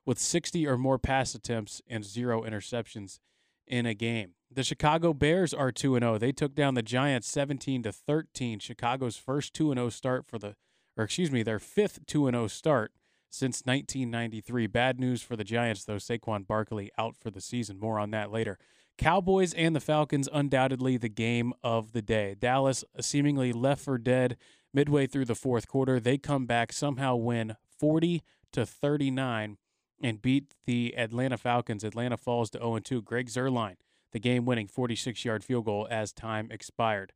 with 0.04 0.18
60 0.18 0.66
or 0.66 0.78
more 0.78 0.98
pass 0.98 1.34
attempts 1.34 1.82
and 1.88 2.04
zero 2.04 2.42
interceptions 2.42 3.18
in 3.66 3.84
a 3.86 3.94
game. 3.94 4.34
The 4.50 4.62
Chicago 4.62 5.12
Bears 5.12 5.52
are 5.52 5.72
2 5.72 5.98
0. 5.98 6.18
They 6.18 6.32
took 6.32 6.54
down 6.54 6.74
the 6.74 6.82
Giants 6.82 7.28
17 7.28 7.82
to 7.82 7.92
13. 7.92 8.60
Chicago's 8.60 9.16
first 9.16 9.52
2 9.54 9.74
0 9.74 9.88
start 9.90 10.26
for 10.26 10.38
the 10.38 10.54
or 10.96 11.04
excuse 11.04 11.30
me, 11.30 11.42
their 11.42 11.58
fifth 11.58 12.06
2 12.06 12.30
0 12.30 12.46
start 12.46 12.92
since 13.30 13.62
1993. 13.64 14.66
Bad 14.66 15.00
news 15.00 15.22
for 15.22 15.36
the 15.36 15.44
Giants 15.44 15.84
though. 15.84 15.96
Saquon 15.96 16.46
Barkley 16.46 16.90
out 16.98 17.16
for 17.16 17.30
the 17.30 17.40
season. 17.40 17.78
More 17.78 17.98
on 17.98 18.10
that 18.10 18.30
later. 18.30 18.58
Cowboys 18.98 19.52
and 19.52 19.76
the 19.76 19.80
Falcons 19.80 20.28
undoubtedly 20.32 20.96
the 20.96 21.10
game 21.10 21.52
of 21.62 21.92
the 21.92 22.00
day. 22.00 22.34
Dallas 22.38 22.82
uh, 22.96 23.02
seemingly 23.02 23.52
left 23.52 23.84
for 23.84 23.98
dead 23.98 24.36
midway 24.72 25.06
through 25.06 25.26
the 25.26 25.34
fourth 25.34 25.68
quarter. 25.68 26.00
They 26.00 26.16
come 26.16 26.46
back 26.46 26.72
somehow 26.72 27.16
win 27.16 27.56
40 27.78 28.22
to 28.52 28.64
39 28.64 29.58
and 30.02 30.22
beat 30.22 30.54
the 30.64 30.94
Atlanta 30.96 31.36
Falcons. 31.36 31.84
Atlanta 31.84 32.16
falls 32.16 32.50
to 32.50 32.58
0 32.58 32.78
2. 32.78 33.02
Greg 33.02 33.28
Zuerlein, 33.28 33.76
the 34.12 34.20
game 34.20 34.46
winning 34.46 34.66
46 34.66 35.24
yard 35.24 35.44
field 35.44 35.66
goal 35.66 35.86
as 35.90 36.12
time 36.12 36.48
expired. 36.50 37.12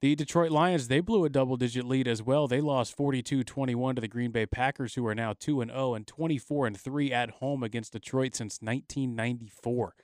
The 0.00 0.14
Detroit 0.14 0.50
Lions, 0.50 0.88
they 0.88 1.00
blew 1.00 1.24
a 1.24 1.30
double 1.30 1.56
digit 1.56 1.86
lead 1.86 2.06
as 2.06 2.22
well. 2.22 2.46
They 2.46 2.60
lost 2.60 2.96
42 2.96 3.42
21 3.42 3.94
to 3.94 4.00
the 4.00 4.08
Green 4.08 4.32
Bay 4.32 4.44
Packers, 4.44 4.94
who 4.94 5.06
are 5.06 5.14
now 5.14 5.32
2 5.32 5.64
0 5.64 5.94
and 5.94 6.06
24 6.06 6.70
3 6.70 7.12
at 7.12 7.30
home 7.30 7.62
against 7.62 7.92
Detroit 7.92 8.34
since 8.34 8.58
1994. 8.60 9.94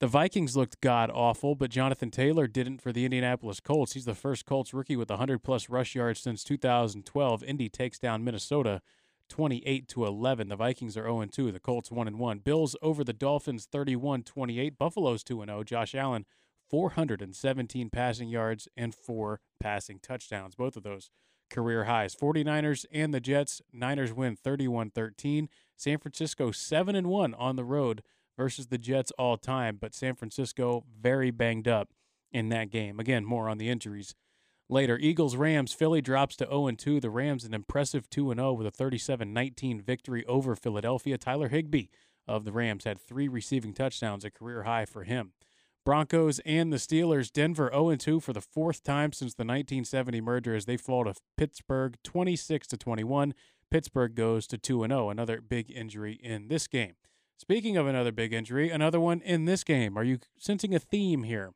The 0.00 0.06
Vikings 0.06 0.56
looked 0.56 0.80
god 0.80 1.10
awful, 1.12 1.54
but 1.54 1.70
Jonathan 1.70 2.10
Taylor 2.10 2.46
didn't 2.46 2.80
for 2.80 2.90
the 2.90 3.04
Indianapolis 3.04 3.60
Colts. 3.60 3.92
He's 3.92 4.06
the 4.06 4.14
first 4.14 4.46
Colts 4.46 4.72
rookie 4.72 4.96
with 4.96 5.10
100 5.10 5.42
plus 5.42 5.68
rush 5.68 5.94
yards 5.94 6.20
since 6.20 6.42
2012. 6.42 7.44
Indy 7.44 7.68
takes 7.68 7.98
down 7.98 8.24
Minnesota 8.24 8.80
28 9.28 9.88
to 9.88 10.06
11. 10.06 10.48
The 10.48 10.56
Vikings 10.56 10.96
are 10.96 11.04
0 11.04 11.26
2. 11.30 11.52
The 11.52 11.60
Colts 11.60 11.90
1 11.90 12.16
1. 12.16 12.38
Bills 12.38 12.76
over 12.80 13.04
the 13.04 13.12
Dolphins 13.12 13.66
31 13.66 14.22
28. 14.22 14.78
Buffalo's 14.78 15.22
2 15.22 15.44
0. 15.46 15.64
Josh 15.64 15.94
Allen 15.94 16.24
417 16.70 17.90
passing 17.90 18.28
yards 18.28 18.68
and 18.76 18.94
four 18.94 19.40
passing 19.58 19.98
touchdowns. 20.00 20.54
Both 20.54 20.76
of 20.76 20.84
those 20.84 21.10
career 21.50 21.84
highs. 21.84 22.14
49ers 22.14 22.86
and 22.92 23.12
the 23.12 23.20
Jets. 23.20 23.60
Niners 23.72 24.12
win 24.12 24.36
31 24.36 24.90
13. 24.90 25.48
San 25.76 25.98
Francisco 25.98 26.52
7 26.52 26.94
and 26.94 27.08
1 27.08 27.34
on 27.34 27.56
the 27.56 27.64
road 27.64 28.02
versus 28.36 28.68
the 28.68 28.78
Jets 28.78 29.10
all 29.18 29.36
time, 29.36 29.76
but 29.80 29.94
San 29.94 30.14
Francisco 30.14 30.84
very 30.98 31.30
banged 31.30 31.68
up 31.68 31.90
in 32.32 32.48
that 32.50 32.70
game. 32.70 33.00
Again, 33.00 33.24
more 33.24 33.48
on 33.48 33.58
the 33.58 33.68
injuries 33.68 34.14
later. 34.68 34.96
Eagles 34.98 35.36
Rams 35.36 35.72
Philly 35.72 36.00
drops 36.00 36.36
to 36.36 36.46
0 36.46 36.70
2. 36.70 37.00
The 37.00 37.10
Rams 37.10 37.44
an 37.44 37.52
impressive 37.52 38.08
2 38.08 38.32
0 38.32 38.52
with 38.52 38.66
a 38.66 38.70
37-19 38.70 39.82
victory 39.82 40.24
over 40.26 40.54
Philadelphia. 40.54 41.18
Tyler 41.18 41.48
Higbee 41.48 41.86
of 42.28 42.44
the 42.44 42.52
Rams 42.52 42.84
had 42.84 43.00
3 43.00 43.26
receiving 43.28 43.74
touchdowns, 43.74 44.24
a 44.24 44.30
career 44.30 44.62
high 44.62 44.84
for 44.84 45.02
him. 45.02 45.32
Broncos 45.84 46.40
and 46.40 46.72
the 46.72 46.76
Steelers 46.76 47.32
Denver 47.32 47.70
0 47.72 47.96
2 47.96 48.20
for 48.20 48.32
the 48.32 48.40
fourth 48.40 48.82
time 48.82 49.12
since 49.12 49.34
the 49.34 49.42
1970 49.42 50.20
merger 50.20 50.54
as 50.54 50.66
they 50.66 50.76
fall 50.76 51.04
to 51.04 51.14
Pittsburgh 51.36 51.96
26 52.04 52.66
to 52.68 52.76
21. 52.76 53.34
Pittsburgh 53.70 54.14
goes 54.14 54.46
to 54.48 54.58
2 54.58 54.86
0, 54.86 55.10
another 55.10 55.40
big 55.40 55.70
injury 55.70 56.18
in 56.22 56.48
this 56.48 56.66
game. 56.66 56.94
Speaking 57.38 57.76
of 57.76 57.86
another 57.86 58.12
big 58.12 58.34
injury, 58.34 58.68
another 58.68 59.00
one 59.00 59.22
in 59.22 59.46
this 59.46 59.64
game. 59.64 59.96
Are 59.96 60.04
you 60.04 60.18
sensing 60.38 60.74
a 60.74 60.78
theme 60.78 61.22
here? 61.22 61.52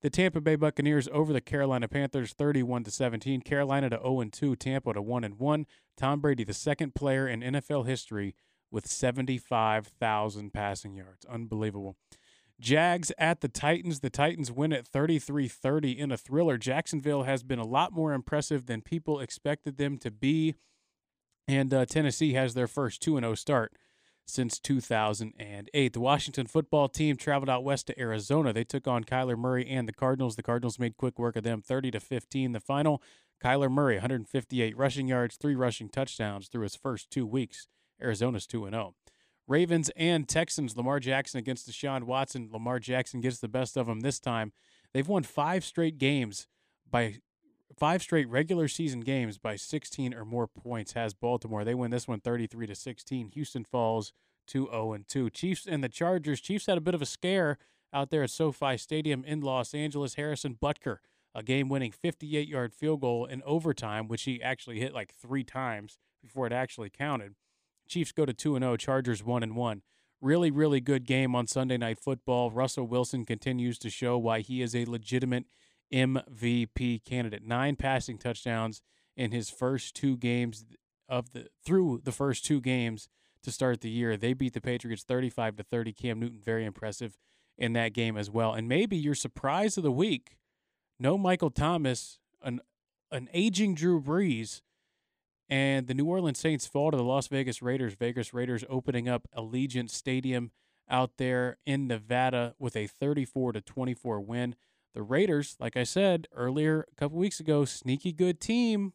The 0.00 0.10
Tampa 0.10 0.40
Bay 0.40 0.54
Buccaneers 0.54 1.08
over 1.10 1.32
the 1.32 1.40
Carolina 1.40 1.88
Panthers 1.88 2.32
31 2.32 2.84
to 2.84 2.90
17. 2.92 3.40
Carolina 3.40 3.90
to 3.90 3.96
0 3.96 4.24
2, 4.30 4.54
Tampa 4.54 4.92
to 4.92 5.02
1 5.02 5.24
and 5.24 5.38
1. 5.38 5.66
Tom 5.96 6.20
Brady, 6.20 6.44
the 6.44 6.54
second 6.54 6.94
player 6.94 7.26
in 7.26 7.40
NFL 7.40 7.86
history 7.86 8.36
with 8.70 8.86
75,000 8.86 10.52
passing 10.52 10.94
yards. 10.94 11.26
Unbelievable. 11.26 11.96
Jags 12.60 13.12
at 13.18 13.40
the 13.40 13.48
Titans. 13.48 14.00
The 14.00 14.10
Titans 14.10 14.50
win 14.50 14.72
at 14.72 14.86
33 14.86 15.48
30 15.48 15.98
in 15.98 16.10
a 16.10 16.16
thriller. 16.16 16.58
Jacksonville 16.58 17.22
has 17.22 17.42
been 17.42 17.58
a 17.58 17.66
lot 17.66 17.92
more 17.92 18.12
impressive 18.12 18.66
than 18.66 18.82
people 18.82 19.20
expected 19.20 19.76
them 19.76 19.96
to 19.98 20.10
be. 20.10 20.54
And 21.46 21.72
uh, 21.72 21.86
Tennessee 21.86 22.34
has 22.34 22.54
their 22.54 22.66
first 22.66 23.00
2 23.02 23.18
0 23.18 23.34
start 23.34 23.72
since 24.26 24.58
2008. 24.58 25.92
The 25.92 26.00
Washington 26.00 26.46
football 26.46 26.88
team 26.88 27.16
traveled 27.16 27.48
out 27.48 27.64
west 27.64 27.86
to 27.86 27.98
Arizona. 27.98 28.52
They 28.52 28.64
took 28.64 28.86
on 28.86 29.04
Kyler 29.04 29.38
Murray 29.38 29.66
and 29.66 29.88
the 29.88 29.92
Cardinals. 29.92 30.36
The 30.36 30.42
Cardinals 30.42 30.78
made 30.78 30.96
quick 30.96 31.18
work 31.18 31.36
of 31.36 31.44
them 31.44 31.62
30 31.62 31.92
to 31.92 32.00
15. 32.00 32.52
The 32.52 32.60
final 32.60 33.02
Kyler 33.42 33.70
Murray 33.70 33.94
158 33.94 34.76
rushing 34.76 35.08
yards, 35.08 35.36
3 35.36 35.54
rushing 35.54 35.88
touchdowns 35.88 36.48
through 36.48 36.64
his 36.64 36.76
first 36.76 37.10
2 37.10 37.24
weeks. 37.26 37.68
Arizona's 38.00 38.46
2 38.46 38.66
and 38.66 38.74
0. 38.74 38.94
Ravens 39.48 39.90
and 39.96 40.28
Texans, 40.28 40.76
Lamar 40.76 41.00
Jackson 41.00 41.38
against 41.38 41.68
Deshaun 41.68 42.04
Watson. 42.04 42.50
Lamar 42.52 42.78
Jackson 42.78 43.20
gets 43.20 43.38
the 43.38 43.48
best 43.48 43.76
of 43.76 43.86
them 43.86 44.00
this 44.00 44.20
time. 44.20 44.52
They've 44.92 45.08
won 45.08 45.22
5 45.22 45.64
straight 45.64 45.98
games 45.98 46.46
by 46.88 47.16
five 47.78 48.02
straight 48.02 48.28
regular 48.28 48.68
season 48.68 49.00
games 49.00 49.38
by 49.38 49.56
16 49.56 50.14
or 50.14 50.24
more 50.24 50.46
points 50.46 50.92
has 50.92 51.14
Baltimore. 51.14 51.64
They 51.64 51.74
win 51.74 51.90
this 51.90 52.08
one 52.08 52.20
33 52.20 52.66
to 52.66 52.74
16. 52.74 53.30
Houston 53.34 53.64
falls 53.64 54.12
2-0 54.50 54.94
and 54.94 55.08
2. 55.08 55.30
Chiefs 55.30 55.66
and 55.66 55.82
the 55.82 55.88
Chargers. 55.88 56.40
Chiefs 56.40 56.66
had 56.66 56.78
a 56.78 56.82
bit 56.82 56.94
of 56.94 57.02
a 57.02 57.06
scare 57.06 57.58
out 57.92 58.10
there 58.10 58.22
at 58.22 58.30
SoFi 58.30 58.76
Stadium 58.76 59.24
in 59.24 59.40
Los 59.40 59.74
Angeles. 59.74 60.14
Harrison 60.14 60.58
Butker, 60.60 60.98
a 61.34 61.42
game-winning 61.42 61.92
58-yard 61.92 62.74
field 62.74 63.00
goal 63.00 63.26
in 63.26 63.42
overtime, 63.44 64.08
which 64.08 64.22
he 64.22 64.42
actually 64.42 64.80
hit 64.80 64.94
like 64.94 65.12
three 65.14 65.44
times 65.44 65.98
before 66.22 66.46
it 66.46 66.52
actually 66.52 66.90
counted. 66.90 67.34
Chiefs 67.88 68.12
go 68.12 68.24
to 68.26 68.32
2 68.32 68.56
and 68.56 68.62
0, 68.62 68.76
Chargers 68.76 69.24
1 69.24 69.42
and 69.42 69.56
1. 69.56 69.82
Really, 70.20 70.50
really 70.50 70.80
good 70.80 71.04
game 71.04 71.34
on 71.34 71.46
Sunday 71.46 71.76
Night 71.76 71.98
Football. 71.98 72.50
Russell 72.50 72.86
Wilson 72.86 73.24
continues 73.24 73.78
to 73.78 73.90
show 73.90 74.18
why 74.18 74.40
he 74.40 74.62
is 74.62 74.74
a 74.74 74.84
legitimate 74.84 75.44
MVP 75.92 77.04
candidate. 77.04 77.44
Nine 77.44 77.76
passing 77.76 78.18
touchdowns 78.18 78.82
in 79.16 79.32
his 79.32 79.48
first 79.50 79.94
two 79.94 80.16
games 80.16 80.64
of 81.08 81.32
the 81.32 81.48
through 81.64 82.02
the 82.04 82.12
first 82.12 82.44
two 82.44 82.60
games 82.60 83.08
to 83.42 83.50
start 83.50 83.80
the 83.80 83.90
year. 83.90 84.16
They 84.16 84.32
beat 84.32 84.52
the 84.52 84.60
Patriots 84.60 85.04
35 85.04 85.56
to 85.56 85.62
30. 85.62 85.92
Cam 85.92 86.20
Newton 86.20 86.40
very 86.44 86.64
impressive 86.64 87.16
in 87.56 87.72
that 87.72 87.92
game 87.92 88.16
as 88.16 88.30
well. 88.30 88.52
And 88.52 88.68
maybe 88.68 88.96
your 88.96 89.14
surprise 89.14 89.76
of 89.76 89.84
the 89.84 89.92
week, 89.92 90.36
no 90.98 91.16
Michael 91.16 91.50
Thomas, 91.50 92.18
an 92.42 92.60
an 93.10 93.28
aging 93.32 93.74
Drew 93.74 94.02
Brees, 94.02 94.60
and 95.48 95.86
the 95.86 95.94
New 95.94 96.06
Orleans 96.06 96.38
Saints 96.38 96.66
fall 96.66 96.90
to 96.90 96.96
the 96.96 97.04
Las 97.04 97.28
Vegas 97.28 97.62
Raiders. 97.62 97.94
Vegas 97.94 98.34
Raiders 98.34 98.64
opening 98.68 99.08
up 99.08 99.28
Allegiant 99.36 99.90
Stadium 99.90 100.50
out 100.90 101.12
there 101.16 101.58
in 101.66 101.86
Nevada 101.86 102.54
with 102.58 102.76
a 102.76 102.86
34 102.86 103.52
to 103.52 103.60
24 103.60 104.20
win. 104.20 104.54
The 104.94 105.02
Raiders, 105.02 105.56
like 105.60 105.76
I 105.76 105.84
said 105.84 106.28
earlier 106.34 106.86
a 106.90 106.94
couple 106.94 107.18
weeks 107.18 107.40
ago, 107.40 107.64
sneaky 107.64 108.12
good 108.12 108.40
team. 108.40 108.92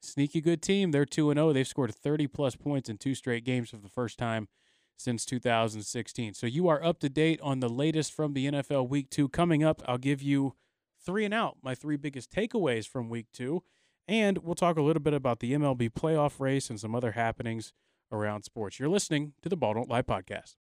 Sneaky 0.00 0.40
good 0.40 0.62
team. 0.62 0.90
They're 0.90 1.06
2 1.06 1.32
0. 1.32 1.52
They've 1.52 1.66
scored 1.66 1.94
30 1.94 2.26
plus 2.28 2.56
points 2.56 2.88
in 2.88 2.98
two 2.98 3.14
straight 3.14 3.44
games 3.44 3.70
for 3.70 3.78
the 3.78 3.88
first 3.88 4.18
time 4.18 4.48
since 4.96 5.24
2016. 5.24 6.34
So 6.34 6.46
you 6.46 6.68
are 6.68 6.82
up 6.82 7.00
to 7.00 7.08
date 7.08 7.40
on 7.42 7.60
the 7.60 7.68
latest 7.68 8.12
from 8.12 8.34
the 8.34 8.46
NFL 8.46 8.88
week 8.88 9.10
2. 9.10 9.28
Coming 9.28 9.64
up, 9.64 9.82
I'll 9.86 9.98
give 9.98 10.22
you 10.22 10.54
three 11.04 11.24
and 11.24 11.34
out, 11.34 11.58
my 11.62 11.74
three 11.74 11.96
biggest 11.96 12.30
takeaways 12.30 12.86
from 12.86 13.08
week 13.08 13.26
2. 13.32 13.62
And 14.06 14.38
we'll 14.38 14.54
talk 14.54 14.76
a 14.76 14.82
little 14.82 15.02
bit 15.02 15.14
about 15.14 15.40
the 15.40 15.52
MLB 15.54 15.90
playoff 15.90 16.38
race 16.38 16.68
and 16.68 16.78
some 16.78 16.94
other 16.94 17.12
happenings 17.12 17.72
around 18.12 18.42
sports. 18.42 18.78
You're 18.78 18.90
listening 18.90 19.32
to 19.42 19.48
the 19.48 19.56
Ball 19.56 19.74
Don't 19.74 19.88
Lie 19.88 20.02
podcast. 20.02 20.56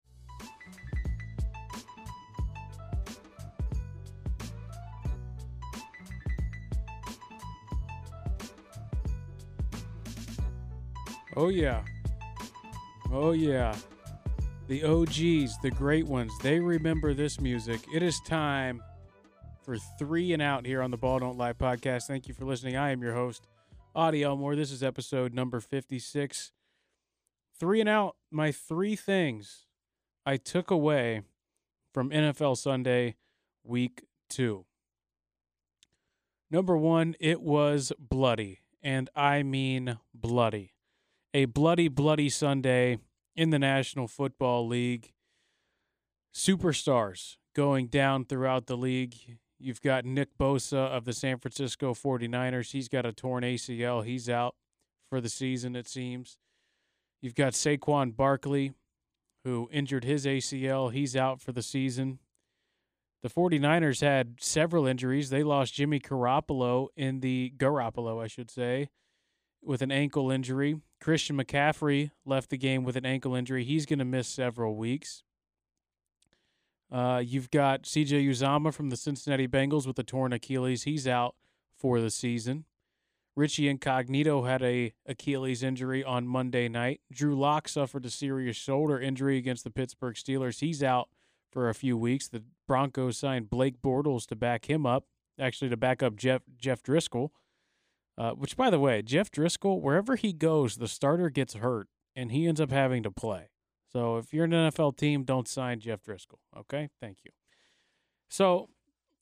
Oh, 11.36 11.48
yeah. 11.48 11.82
Oh, 13.10 13.30
yeah. 13.30 13.74
The 14.68 14.84
OGs, 14.84 15.58
the 15.62 15.70
great 15.70 16.04
ones, 16.04 16.32
they 16.42 16.60
remember 16.60 17.14
this 17.14 17.40
music. 17.40 17.80
It 17.94 18.02
is 18.02 18.20
time 18.26 18.82
for 19.70 19.78
three 20.00 20.32
and 20.32 20.42
out 20.42 20.66
here 20.66 20.82
on 20.82 20.90
the 20.90 20.96
Ball 20.96 21.20
Don't 21.20 21.38
Lie 21.38 21.52
podcast. 21.52 22.08
Thank 22.08 22.26
you 22.26 22.34
for 22.34 22.44
listening. 22.44 22.76
I 22.76 22.90
am 22.90 23.02
your 23.02 23.14
host, 23.14 23.46
Auty 23.94 24.24
Elmore. 24.24 24.56
This 24.56 24.72
is 24.72 24.82
episode 24.82 25.32
number 25.32 25.60
56. 25.60 26.50
Three 27.56 27.78
and 27.78 27.88
out, 27.88 28.16
my 28.32 28.50
three 28.50 28.96
things 28.96 29.66
I 30.26 30.38
took 30.38 30.72
away 30.72 31.22
from 31.94 32.10
NFL 32.10 32.56
Sunday 32.56 33.14
week 33.62 34.06
two. 34.28 34.64
Number 36.50 36.76
one, 36.76 37.14
it 37.20 37.40
was 37.40 37.92
bloody, 37.96 38.62
and 38.82 39.08
I 39.14 39.44
mean 39.44 39.98
bloody. 40.12 40.74
A 41.32 41.44
bloody, 41.44 41.86
bloody 41.86 42.28
Sunday 42.28 42.98
in 43.36 43.50
the 43.50 43.58
National 43.60 44.08
Football 44.08 44.66
League. 44.66 45.12
Superstars 46.34 47.36
going 47.54 47.86
down 47.86 48.24
throughout 48.24 48.66
the 48.66 48.76
league. 48.76 49.38
You've 49.60 49.82
got 49.82 50.06
Nick 50.06 50.38
Bosa 50.38 50.88
of 50.88 51.04
the 51.04 51.12
San 51.12 51.38
Francisco 51.38 51.92
49ers. 51.92 52.72
He's 52.72 52.88
got 52.88 53.04
a 53.04 53.12
torn 53.12 53.44
ACL. 53.44 54.04
He's 54.04 54.28
out 54.28 54.54
for 55.10 55.20
the 55.20 55.28
season, 55.28 55.76
it 55.76 55.86
seems. 55.86 56.38
You've 57.20 57.34
got 57.34 57.52
Saquon 57.52 58.16
Barkley, 58.16 58.72
who 59.44 59.68
injured 59.70 60.04
his 60.04 60.24
ACL. 60.24 60.92
He's 60.92 61.14
out 61.14 61.42
for 61.42 61.52
the 61.52 61.62
season. 61.62 62.20
The 63.22 63.28
49ers 63.28 64.00
had 64.00 64.36
several 64.40 64.86
injuries. 64.86 65.28
They 65.28 65.42
lost 65.42 65.74
Jimmy 65.74 66.00
Garoppolo 66.00 66.88
in 66.96 67.20
the 67.20 67.52
Garoppolo, 67.58 68.22
I 68.22 68.28
should 68.28 68.50
say, 68.50 68.88
with 69.62 69.82
an 69.82 69.92
ankle 69.92 70.30
injury. 70.30 70.80
Christian 71.02 71.36
McCaffrey 71.36 72.12
left 72.24 72.48
the 72.48 72.56
game 72.56 72.82
with 72.82 72.96
an 72.96 73.04
ankle 73.04 73.34
injury. 73.34 73.64
He's 73.64 73.84
going 73.84 73.98
to 73.98 74.06
miss 74.06 74.26
several 74.26 74.74
weeks. 74.74 75.22
Uh, 76.90 77.22
you've 77.24 77.50
got 77.50 77.82
CJ 77.82 78.28
Uzomah 78.28 78.74
from 78.74 78.90
the 78.90 78.96
Cincinnati 78.96 79.46
Bengals 79.46 79.86
with 79.86 79.98
a 79.98 80.02
torn 80.02 80.32
Achilles. 80.32 80.82
He's 80.82 81.06
out 81.06 81.36
for 81.76 82.00
the 82.00 82.10
season. 82.10 82.64
Richie 83.36 83.68
Incognito 83.68 84.42
had 84.42 84.62
a 84.62 84.92
Achilles 85.06 85.62
injury 85.62 86.02
on 86.02 86.26
Monday 86.26 86.68
night. 86.68 87.00
Drew 87.12 87.38
Lock 87.38 87.68
suffered 87.68 88.04
a 88.04 88.10
serious 88.10 88.56
shoulder 88.56 89.00
injury 89.00 89.38
against 89.38 89.62
the 89.64 89.70
Pittsburgh 89.70 90.16
Steelers. 90.16 90.60
He's 90.60 90.82
out 90.82 91.08
for 91.50 91.68
a 91.68 91.74
few 91.74 91.96
weeks. 91.96 92.28
The 92.28 92.42
Broncos 92.66 93.18
signed 93.18 93.48
Blake 93.48 93.80
Bortles 93.80 94.26
to 94.26 94.36
back 94.36 94.68
him 94.68 94.84
up, 94.84 95.04
actually 95.38 95.70
to 95.70 95.76
back 95.76 96.02
up 96.02 96.16
Jeff 96.16 96.42
Jeff 96.58 96.82
Driskel. 96.82 97.30
Uh, 98.18 98.32
which, 98.32 98.56
by 98.56 98.68
the 98.68 98.80
way, 98.80 99.00
Jeff 99.00 99.30
Driskel, 99.30 99.80
wherever 99.80 100.16
he 100.16 100.32
goes, 100.34 100.76
the 100.76 100.88
starter 100.88 101.30
gets 101.30 101.54
hurt 101.54 101.88
and 102.14 102.32
he 102.32 102.46
ends 102.46 102.60
up 102.60 102.70
having 102.70 103.02
to 103.04 103.10
play. 103.10 103.48
So 103.92 104.16
if 104.16 104.32
you're 104.32 104.44
an 104.44 104.52
NFL 104.52 104.96
team, 104.96 105.24
don't 105.24 105.48
sign 105.48 105.80
Jeff 105.80 106.02
Driskel. 106.02 106.38
Okay, 106.56 106.90
thank 107.00 107.18
you. 107.24 107.30
So 108.28 108.68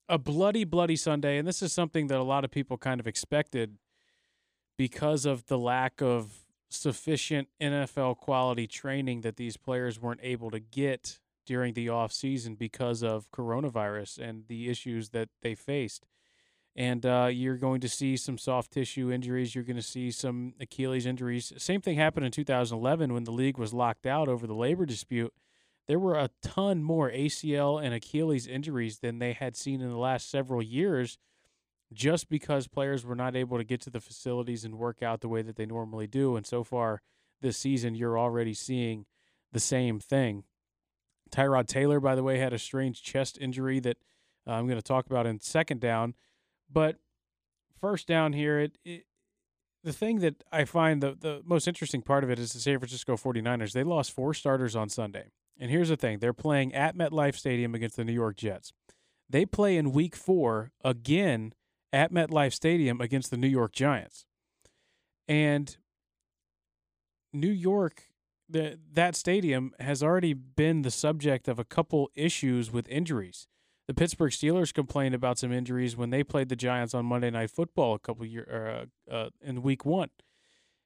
a 0.08 0.18
bloody, 0.18 0.64
bloody 0.64 0.96
Sunday, 0.96 1.38
and 1.38 1.48
this 1.48 1.62
is 1.62 1.72
something 1.72 2.08
that 2.08 2.18
a 2.18 2.22
lot 2.22 2.44
of 2.44 2.50
people 2.50 2.76
kind 2.76 3.00
of 3.00 3.06
expected 3.06 3.78
because 4.76 5.26
of 5.26 5.46
the 5.46 5.58
lack 5.58 6.02
of 6.02 6.44
sufficient 6.70 7.48
NFL 7.60 8.18
quality 8.18 8.66
training 8.66 9.22
that 9.22 9.36
these 9.36 9.56
players 9.56 10.00
weren't 10.00 10.20
able 10.22 10.50
to 10.50 10.60
get 10.60 11.18
during 11.46 11.72
the 11.72 11.88
off 11.88 12.12
season 12.12 12.54
because 12.54 13.02
of 13.02 13.30
coronavirus 13.30 14.18
and 14.18 14.44
the 14.48 14.68
issues 14.68 15.10
that 15.10 15.30
they 15.42 15.54
faced. 15.54 16.04
And 16.78 17.04
uh, 17.04 17.28
you're 17.32 17.56
going 17.56 17.80
to 17.80 17.88
see 17.88 18.16
some 18.16 18.38
soft 18.38 18.70
tissue 18.70 19.10
injuries. 19.10 19.52
You're 19.52 19.64
going 19.64 19.74
to 19.74 19.82
see 19.82 20.12
some 20.12 20.54
Achilles 20.60 21.06
injuries. 21.06 21.52
Same 21.58 21.80
thing 21.80 21.96
happened 21.96 22.24
in 22.24 22.30
2011 22.30 23.12
when 23.12 23.24
the 23.24 23.32
league 23.32 23.58
was 23.58 23.74
locked 23.74 24.06
out 24.06 24.28
over 24.28 24.46
the 24.46 24.54
labor 24.54 24.86
dispute. 24.86 25.34
There 25.88 25.98
were 25.98 26.14
a 26.14 26.30
ton 26.40 26.84
more 26.84 27.10
ACL 27.10 27.82
and 27.84 27.92
Achilles 27.92 28.46
injuries 28.46 29.00
than 29.00 29.18
they 29.18 29.32
had 29.32 29.56
seen 29.56 29.80
in 29.80 29.88
the 29.88 29.98
last 29.98 30.30
several 30.30 30.62
years 30.62 31.18
just 31.92 32.28
because 32.28 32.68
players 32.68 33.04
were 33.04 33.16
not 33.16 33.34
able 33.34 33.58
to 33.58 33.64
get 33.64 33.80
to 33.80 33.90
the 33.90 34.00
facilities 34.00 34.64
and 34.64 34.78
work 34.78 35.02
out 35.02 35.20
the 35.20 35.28
way 35.28 35.42
that 35.42 35.56
they 35.56 35.66
normally 35.66 36.06
do. 36.06 36.36
And 36.36 36.46
so 36.46 36.62
far 36.62 37.02
this 37.40 37.56
season, 37.56 37.96
you're 37.96 38.18
already 38.18 38.54
seeing 38.54 39.04
the 39.50 39.58
same 39.58 39.98
thing. 39.98 40.44
Tyrod 41.32 41.66
Taylor, 41.66 41.98
by 41.98 42.14
the 42.14 42.22
way, 42.22 42.38
had 42.38 42.52
a 42.52 42.58
strange 42.58 43.02
chest 43.02 43.36
injury 43.40 43.80
that 43.80 43.96
uh, 44.46 44.52
I'm 44.52 44.68
going 44.68 44.78
to 44.78 44.82
talk 44.82 45.06
about 45.06 45.26
in 45.26 45.40
second 45.40 45.80
down. 45.80 46.14
But 46.70 46.96
first 47.80 48.06
down 48.06 48.32
here, 48.32 48.60
it, 48.60 48.78
it 48.84 49.04
the 49.84 49.92
thing 49.92 50.18
that 50.20 50.42
I 50.52 50.64
find 50.64 51.02
the, 51.02 51.16
the 51.18 51.40
most 51.44 51.68
interesting 51.68 52.02
part 52.02 52.24
of 52.24 52.30
it 52.30 52.38
is 52.38 52.52
the 52.52 52.60
San 52.60 52.78
Francisco 52.78 53.16
49ers. 53.16 53.72
They 53.72 53.84
lost 53.84 54.12
four 54.12 54.34
starters 54.34 54.76
on 54.76 54.88
Sunday. 54.88 55.30
And 55.58 55.70
here's 55.70 55.88
the 55.88 55.96
thing 55.96 56.18
they're 56.18 56.32
playing 56.32 56.74
at 56.74 56.96
MetLife 56.96 57.36
Stadium 57.36 57.74
against 57.74 57.96
the 57.96 58.04
New 58.04 58.12
York 58.12 58.36
Jets. 58.36 58.72
They 59.30 59.44
play 59.44 59.76
in 59.76 59.92
week 59.92 60.16
four 60.16 60.72
again 60.84 61.52
at 61.92 62.12
MetLife 62.12 62.52
Stadium 62.52 63.00
against 63.00 63.30
the 63.30 63.36
New 63.36 63.48
York 63.48 63.72
Giants. 63.72 64.24
And 65.26 65.76
New 67.32 67.50
York, 67.50 68.04
the, 68.48 68.78
that 68.92 69.14
stadium 69.14 69.72
has 69.80 70.02
already 70.02 70.32
been 70.32 70.82
the 70.82 70.90
subject 70.90 71.48
of 71.48 71.58
a 71.58 71.64
couple 71.64 72.10
issues 72.14 72.70
with 72.72 72.88
injuries. 72.88 73.46
The 73.88 73.94
Pittsburgh 73.94 74.30
Steelers 74.30 74.72
complained 74.72 75.14
about 75.14 75.38
some 75.38 75.50
injuries 75.50 75.96
when 75.96 76.10
they 76.10 76.22
played 76.22 76.50
the 76.50 76.56
Giants 76.56 76.94
on 76.94 77.06
Monday 77.06 77.30
Night 77.30 77.50
Football 77.50 77.94
a 77.94 77.98
couple 77.98 78.24
year 78.26 78.86
uh, 79.10 79.12
uh, 79.12 79.30
in 79.42 79.62
Week 79.62 79.84
One, 79.84 80.10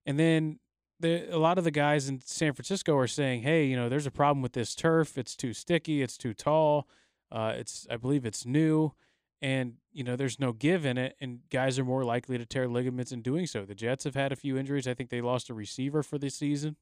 and 0.06 0.18
then 0.18 0.60
the, 1.00 1.28
a 1.34 1.38
lot 1.38 1.58
of 1.58 1.64
the 1.64 1.72
guys 1.72 2.08
in 2.08 2.20
San 2.24 2.52
Francisco 2.52 2.96
are 2.96 3.08
saying, 3.08 3.42
"Hey, 3.42 3.66
you 3.66 3.76
know, 3.76 3.88
there's 3.88 4.06
a 4.06 4.12
problem 4.12 4.40
with 4.40 4.52
this 4.52 4.76
turf. 4.76 5.18
It's 5.18 5.34
too 5.34 5.52
sticky. 5.52 6.00
It's 6.00 6.16
too 6.16 6.32
tall. 6.32 6.86
Uh, 7.30 7.54
it's 7.56 7.86
I 7.90 7.96
believe 7.96 8.24
it's 8.24 8.46
new." 8.46 8.94
and 9.42 9.74
you 9.92 10.04
know 10.04 10.16
there's 10.16 10.38
no 10.38 10.52
give 10.52 10.86
in 10.86 10.96
it 10.96 11.16
and 11.20 11.40
guys 11.50 11.78
are 11.78 11.84
more 11.84 12.04
likely 12.04 12.38
to 12.38 12.46
tear 12.46 12.68
ligaments 12.68 13.12
in 13.12 13.20
doing 13.20 13.46
so 13.46 13.64
the 13.64 13.74
jets 13.74 14.04
have 14.04 14.14
had 14.14 14.32
a 14.32 14.36
few 14.36 14.56
injuries 14.56 14.86
i 14.86 14.94
think 14.94 15.10
they 15.10 15.20
lost 15.20 15.50
a 15.50 15.54
receiver 15.54 16.02
for 16.02 16.16
this 16.16 16.36
season 16.36 16.76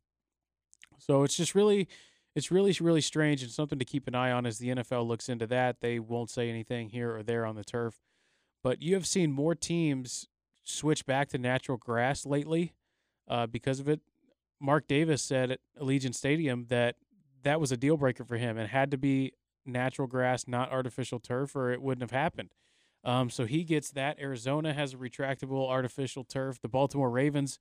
so 0.98 1.24
it's 1.24 1.36
just 1.36 1.54
really 1.54 1.88
it's 2.34 2.50
really 2.50 2.74
really 2.80 3.00
strange 3.00 3.42
and 3.42 3.50
something 3.50 3.78
to 3.78 3.84
keep 3.84 4.06
an 4.06 4.14
eye 4.14 4.30
on 4.30 4.46
as 4.46 4.58
the 4.58 4.68
nfl 4.68 5.06
looks 5.06 5.28
into 5.28 5.46
that 5.46 5.80
they 5.80 5.98
won't 5.98 6.30
say 6.30 6.48
anything 6.48 6.90
here 6.90 7.14
or 7.16 7.22
there 7.22 7.44
on 7.44 7.54
the 7.56 7.64
turf 7.64 8.00
but 8.62 8.82
you 8.82 8.94
have 8.94 9.06
seen 9.06 9.32
more 9.32 9.54
teams 9.54 10.28
switch 10.62 11.06
back 11.06 11.28
to 11.28 11.38
natural 11.38 11.78
grass 11.78 12.26
lately 12.26 12.74
uh, 13.28 13.46
because 13.46 13.80
of 13.80 13.88
it 13.88 14.00
mark 14.60 14.86
davis 14.86 15.22
said 15.22 15.50
at 15.50 15.60
allegiant 15.80 16.14
stadium 16.14 16.66
that 16.68 16.96
that 17.42 17.60
was 17.60 17.72
a 17.72 17.76
deal 17.76 17.96
breaker 17.96 18.24
for 18.24 18.36
him. 18.36 18.58
It 18.58 18.68
had 18.68 18.90
to 18.90 18.98
be 18.98 19.32
natural 19.66 20.08
grass, 20.08 20.46
not 20.46 20.70
artificial 20.70 21.18
turf, 21.18 21.54
or 21.56 21.70
it 21.70 21.82
wouldn't 21.82 22.02
have 22.02 22.18
happened. 22.18 22.50
Um, 23.04 23.30
so 23.30 23.46
he 23.46 23.64
gets 23.64 23.90
that. 23.92 24.18
Arizona 24.20 24.72
has 24.72 24.92
a 24.92 24.96
retractable 24.96 25.68
artificial 25.68 26.24
turf. 26.24 26.60
The 26.60 26.68
Baltimore 26.68 27.10
Ravens, 27.10 27.58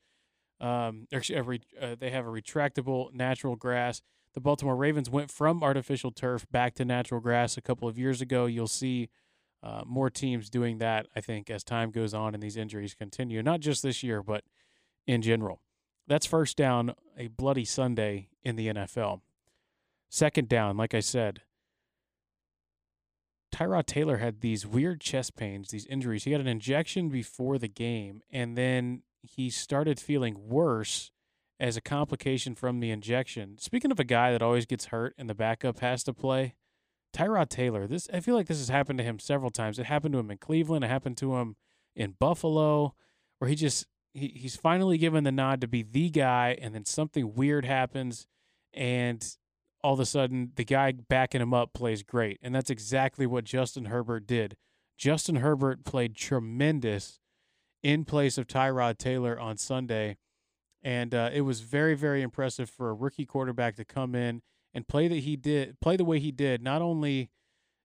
um, 0.59 1.07
actually, 1.13 1.61
uh, 1.81 1.95
they 1.97 2.09
have 2.09 2.25
a 2.25 2.29
retractable 2.29 3.13
natural 3.13 3.55
grass. 3.55 4.01
The 4.33 4.41
Baltimore 4.41 4.75
Ravens 4.75 5.09
went 5.09 5.31
from 5.31 5.63
artificial 5.63 6.11
turf 6.11 6.45
back 6.51 6.75
to 6.75 6.85
natural 6.85 7.19
grass 7.19 7.57
a 7.57 7.61
couple 7.61 7.87
of 7.87 7.97
years 7.97 8.21
ago. 8.21 8.45
You'll 8.45 8.67
see 8.67 9.09
uh, 9.63 9.81
more 9.85 10.09
teams 10.09 10.49
doing 10.49 10.77
that, 10.77 11.07
I 11.15 11.21
think, 11.21 11.49
as 11.49 11.63
time 11.63 11.91
goes 11.91 12.13
on 12.13 12.33
and 12.33 12.41
these 12.41 12.57
injuries 12.57 12.93
continue, 12.93 13.41
not 13.41 13.59
just 13.59 13.83
this 13.83 14.03
year, 14.03 14.21
but 14.21 14.43
in 15.07 15.21
general. 15.21 15.61
That's 16.07 16.25
first 16.25 16.57
down, 16.57 16.93
a 17.17 17.27
bloody 17.27 17.65
Sunday 17.65 18.29
in 18.43 18.55
the 18.55 18.67
NFL. 18.67 19.21
Second 20.09 20.47
down, 20.49 20.77
like 20.77 20.93
I 20.93 21.01
said, 21.01 21.41
Tyrod 23.53 23.85
Taylor 23.85 24.17
had 24.17 24.41
these 24.41 24.65
weird 24.65 25.01
chest 25.01 25.35
pains, 25.35 25.69
these 25.69 25.85
injuries. 25.87 26.23
He 26.23 26.31
had 26.31 26.41
an 26.41 26.47
injection 26.47 27.09
before 27.09 27.57
the 27.57 27.67
game, 27.67 28.21
and 28.31 28.57
then 28.57 29.03
he 29.21 29.49
started 29.49 29.99
feeling 29.99 30.47
worse 30.47 31.11
as 31.59 31.75
a 31.75 31.81
complication 31.81 32.55
from 32.55 32.79
the 32.79 32.91
injection. 32.91 33.57
Speaking 33.57 33.91
of 33.91 33.99
a 33.99 34.05
guy 34.05 34.31
that 34.31 34.41
always 34.41 34.65
gets 34.65 34.85
hurt 34.85 35.13
and 35.17 35.29
the 35.29 35.35
backup 35.35 35.79
has 35.79 36.03
to 36.03 36.13
play, 36.13 36.55
Tyrod 37.13 37.49
Taylor. 37.49 37.87
This 37.87 38.07
I 38.13 38.19
feel 38.19 38.35
like 38.35 38.47
this 38.47 38.59
has 38.59 38.69
happened 38.69 38.99
to 38.99 39.03
him 39.03 39.19
several 39.19 39.51
times. 39.51 39.79
It 39.79 39.87
happened 39.87 40.13
to 40.13 40.19
him 40.19 40.31
in 40.31 40.37
Cleveland. 40.37 40.85
It 40.85 40.89
happened 40.89 41.17
to 41.17 41.35
him 41.35 41.55
in 41.95 42.15
Buffalo, 42.19 42.93
where 43.39 43.49
he 43.49 43.55
just 43.55 43.87
he, 44.13 44.27
he's 44.35 44.55
finally 44.55 44.97
given 44.97 45.23
the 45.23 45.31
nod 45.31 45.61
to 45.61 45.67
be 45.67 45.83
the 45.83 46.09
guy, 46.09 46.57
and 46.61 46.73
then 46.73 46.85
something 46.85 47.33
weird 47.33 47.65
happens, 47.65 48.27
and 48.73 49.35
all 49.83 49.93
of 49.93 49.99
a 49.99 50.05
sudden 50.05 50.51
the 50.55 50.65
guy 50.65 50.91
backing 50.91 51.41
him 51.41 51.53
up 51.53 51.73
plays 51.73 52.03
great. 52.03 52.39
And 52.41 52.53
that's 52.53 52.69
exactly 52.69 53.25
what 53.25 53.43
Justin 53.43 53.85
Herbert 53.85 54.27
did. 54.27 54.55
Justin 54.97 55.37
Herbert 55.37 55.85
played 55.85 56.15
tremendous 56.15 57.19
in 57.81 58.03
place 58.03 58.37
of 58.37 58.47
Tyrod 58.47 58.97
Taylor 58.97 59.39
on 59.39 59.57
Sunday. 59.57 60.17
And 60.81 61.13
uh, 61.13 61.29
it 61.33 61.41
was 61.41 61.61
very, 61.61 61.95
very 61.95 62.21
impressive 62.21 62.69
for 62.69 62.89
a 62.89 62.93
rookie 62.93 63.25
quarterback 63.25 63.75
to 63.75 63.85
come 63.85 64.15
in 64.15 64.41
and 64.73 64.87
play 64.87 65.07
that 65.07 65.19
he 65.19 65.35
did, 65.35 65.79
play 65.81 65.97
the 65.97 66.05
way 66.05 66.19
he 66.19 66.31
did, 66.31 66.61
not 66.61 66.81
only, 66.81 67.29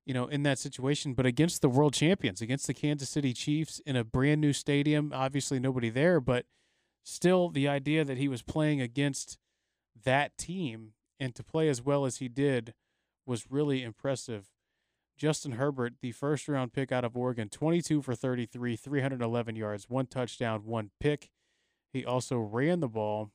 you 0.06 0.14
know, 0.14 0.26
in 0.26 0.42
that 0.44 0.58
situation, 0.58 1.14
but 1.14 1.26
against 1.26 1.60
the 1.60 1.68
world 1.68 1.94
champions, 1.94 2.40
against 2.40 2.66
the 2.66 2.74
Kansas 2.74 3.08
City 3.08 3.32
Chiefs 3.32 3.80
in 3.86 3.96
a 3.96 4.04
brand 4.04 4.40
new 4.40 4.52
stadium. 4.52 5.12
Obviously, 5.14 5.58
nobody 5.58 5.90
there, 5.90 6.20
but 6.20 6.46
still 7.02 7.48
the 7.48 7.68
idea 7.68 8.04
that 8.04 8.18
he 8.18 8.28
was 8.28 8.42
playing 8.42 8.80
against 8.80 9.38
that 10.04 10.36
team 10.38 10.92
and 11.18 11.34
to 11.34 11.42
play 11.42 11.68
as 11.68 11.82
well 11.82 12.04
as 12.04 12.18
he 12.18 12.28
did 12.28 12.74
was 13.26 13.50
really 13.50 13.82
impressive. 13.82 14.50
Justin 15.16 15.52
Herbert, 15.52 15.94
the 16.00 16.12
first 16.12 16.48
round 16.48 16.72
pick 16.72 16.90
out 16.90 17.04
of 17.04 17.16
Oregon, 17.16 17.48
22 17.48 18.02
for 18.02 18.14
33, 18.14 18.76
311 18.76 19.56
yards, 19.56 19.88
one 19.88 20.06
touchdown, 20.06 20.64
one 20.64 20.90
pick. 21.00 21.30
He 21.94 22.04
also 22.04 22.36
ran 22.36 22.80
the 22.80 22.88
ball 22.88 23.30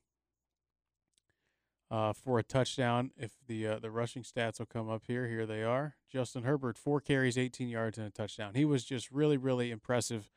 uh, 1.89 2.13
for 2.13 2.37
a 2.37 2.43
touchdown. 2.43 3.09
If 3.17 3.31
the 3.47 3.65
uh, 3.65 3.79
the 3.79 3.89
rushing 3.89 4.21
stats 4.21 4.59
will 4.59 4.67
come 4.67 4.89
up 4.89 5.03
here, 5.07 5.27
here 5.27 5.47
they 5.47 5.63
are. 5.63 5.95
Justin 6.07 6.43
Herbert, 6.43 6.77
four 6.77 7.01
carries, 7.01 7.37
18 7.37 7.69
yards, 7.69 7.97
and 7.97 8.05
a 8.05 8.11
touchdown. 8.11 8.53
He 8.53 8.65
was 8.65 8.85
just 8.85 9.09
really, 9.09 9.37
really 9.37 9.71
impressive 9.71 10.29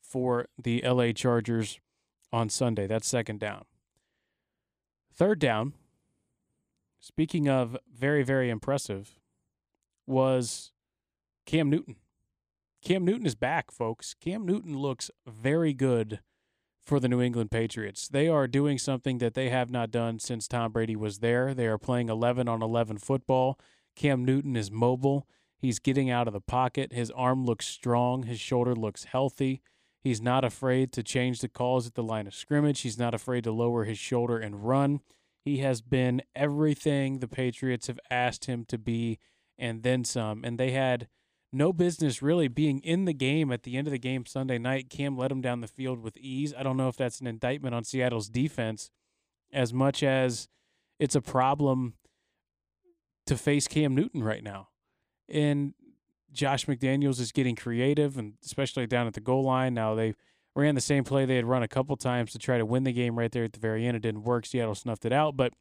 for 0.00 0.46
the 0.62 0.82
LA 0.82 1.10
Chargers 1.10 1.80
on 2.32 2.48
Sunday. 2.48 2.86
That's 2.86 3.08
second 3.08 3.40
down. 3.40 3.64
Third 5.12 5.40
down, 5.40 5.74
Speaking 7.00 7.48
of 7.48 7.78
very, 7.90 8.22
very 8.22 8.50
impressive, 8.50 9.18
was 10.06 10.70
Cam 11.46 11.70
Newton. 11.70 11.96
Cam 12.82 13.06
Newton 13.06 13.26
is 13.26 13.34
back, 13.34 13.70
folks. 13.70 14.14
Cam 14.20 14.44
Newton 14.44 14.76
looks 14.76 15.10
very 15.26 15.72
good 15.72 16.20
for 16.90 16.98
the 16.98 17.06
New 17.06 17.22
England 17.22 17.52
Patriots. 17.52 18.08
They 18.08 18.26
are 18.26 18.48
doing 18.48 18.76
something 18.76 19.18
that 19.18 19.34
they 19.34 19.48
have 19.48 19.70
not 19.70 19.92
done 19.92 20.18
since 20.18 20.48
Tom 20.48 20.72
Brady 20.72 20.96
was 20.96 21.20
there. 21.20 21.54
They 21.54 21.68
are 21.68 21.78
playing 21.78 22.08
11 22.08 22.48
on 22.48 22.62
11 22.62 22.98
football. 22.98 23.60
Cam 23.94 24.24
Newton 24.24 24.56
is 24.56 24.72
mobile. 24.72 25.28
He's 25.56 25.78
getting 25.78 26.10
out 26.10 26.26
of 26.26 26.32
the 26.32 26.40
pocket. 26.40 26.92
His 26.92 27.12
arm 27.12 27.44
looks 27.44 27.68
strong. 27.68 28.24
His 28.24 28.40
shoulder 28.40 28.74
looks 28.74 29.04
healthy. 29.04 29.62
He's 30.02 30.20
not 30.20 30.44
afraid 30.44 30.90
to 30.94 31.04
change 31.04 31.40
the 31.40 31.48
calls 31.48 31.86
at 31.86 31.94
the 31.94 32.02
line 32.02 32.26
of 32.26 32.34
scrimmage. 32.34 32.80
He's 32.80 32.98
not 32.98 33.14
afraid 33.14 33.44
to 33.44 33.52
lower 33.52 33.84
his 33.84 33.98
shoulder 33.98 34.36
and 34.36 34.66
run. 34.66 34.98
He 35.44 35.58
has 35.58 35.82
been 35.82 36.22
everything 36.34 37.20
the 37.20 37.28
Patriots 37.28 37.86
have 37.86 38.00
asked 38.10 38.46
him 38.46 38.64
to 38.64 38.78
be 38.78 39.20
and 39.56 39.84
then 39.84 40.02
some. 40.02 40.42
And 40.42 40.58
they 40.58 40.72
had 40.72 41.06
no 41.52 41.72
business 41.72 42.22
really 42.22 42.48
being 42.48 42.78
in 42.80 43.04
the 43.04 43.12
game 43.12 43.50
at 43.50 43.64
the 43.64 43.76
end 43.76 43.86
of 43.86 43.92
the 43.92 43.98
game 43.98 44.24
Sunday 44.24 44.58
night. 44.58 44.88
Cam 44.88 45.16
led 45.16 45.30
them 45.30 45.40
down 45.40 45.60
the 45.60 45.66
field 45.66 46.00
with 46.00 46.16
ease. 46.16 46.54
I 46.56 46.62
don't 46.62 46.76
know 46.76 46.88
if 46.88 46.96
that's 46.96 47.20
an 47.20 47.26
indictment 47.26 47.74
on 47.74 47.84
Seattle's 47.84 48.28
defense 48.28 48.90
as 49.52 49.72
much 49.72 50.02
as 50.02 50.48
it's 50.98 51.14
a 51.14 51.20
problem 51.20 51.94
to 53.26 53.36
face 53.36 53.66
Cam 53.66 53.94
Newton 53.94 54.22
right 54.22 54.44
now. 54.44 54.68
And 55.28 55.74
Josh 56.32 56.66
McDaniels 56.66 57.20
is 57.20 57.32
getting 57.32 57.56
creative 57.56 58.16
and 58.16 58.34
especially 58.44 58.86
down 58.86 59.06
at 59.06 59.14
the 59.14 59.20
goal 59.20 59.44
line. 59.44 59.74
Now 59.74 59.94
they 59.94 60.14
ran 60.54 60.74
the 60.74 60.80
same 60.80 61.04
play 61.04 61.24
they 61.24 61.36
had 61.36 61.44
run 61.44 61.62
a 61.62 61.68
couple 61.68 61.96
times 61.96 62.32
to 62.32 62.38
try 62.38 62.58
to 62.58 62.66
win 62.66 62.84
the 62.84 62.92
game 62.92 63.18
right 63.18 63.30
there 63.30 63.44
at 63.44 63.52
the 63.52 63.60
very 63.60 63.86
end. 63.86 63.96
It 63.96 64.02
didn't 64.02 64.22
work. 64.22 64.46
Seattle 64.46 64.74
snuffed 64.74 65.04
it 65.04 65.12
out. 65.12 65.36
But 65.36 65.52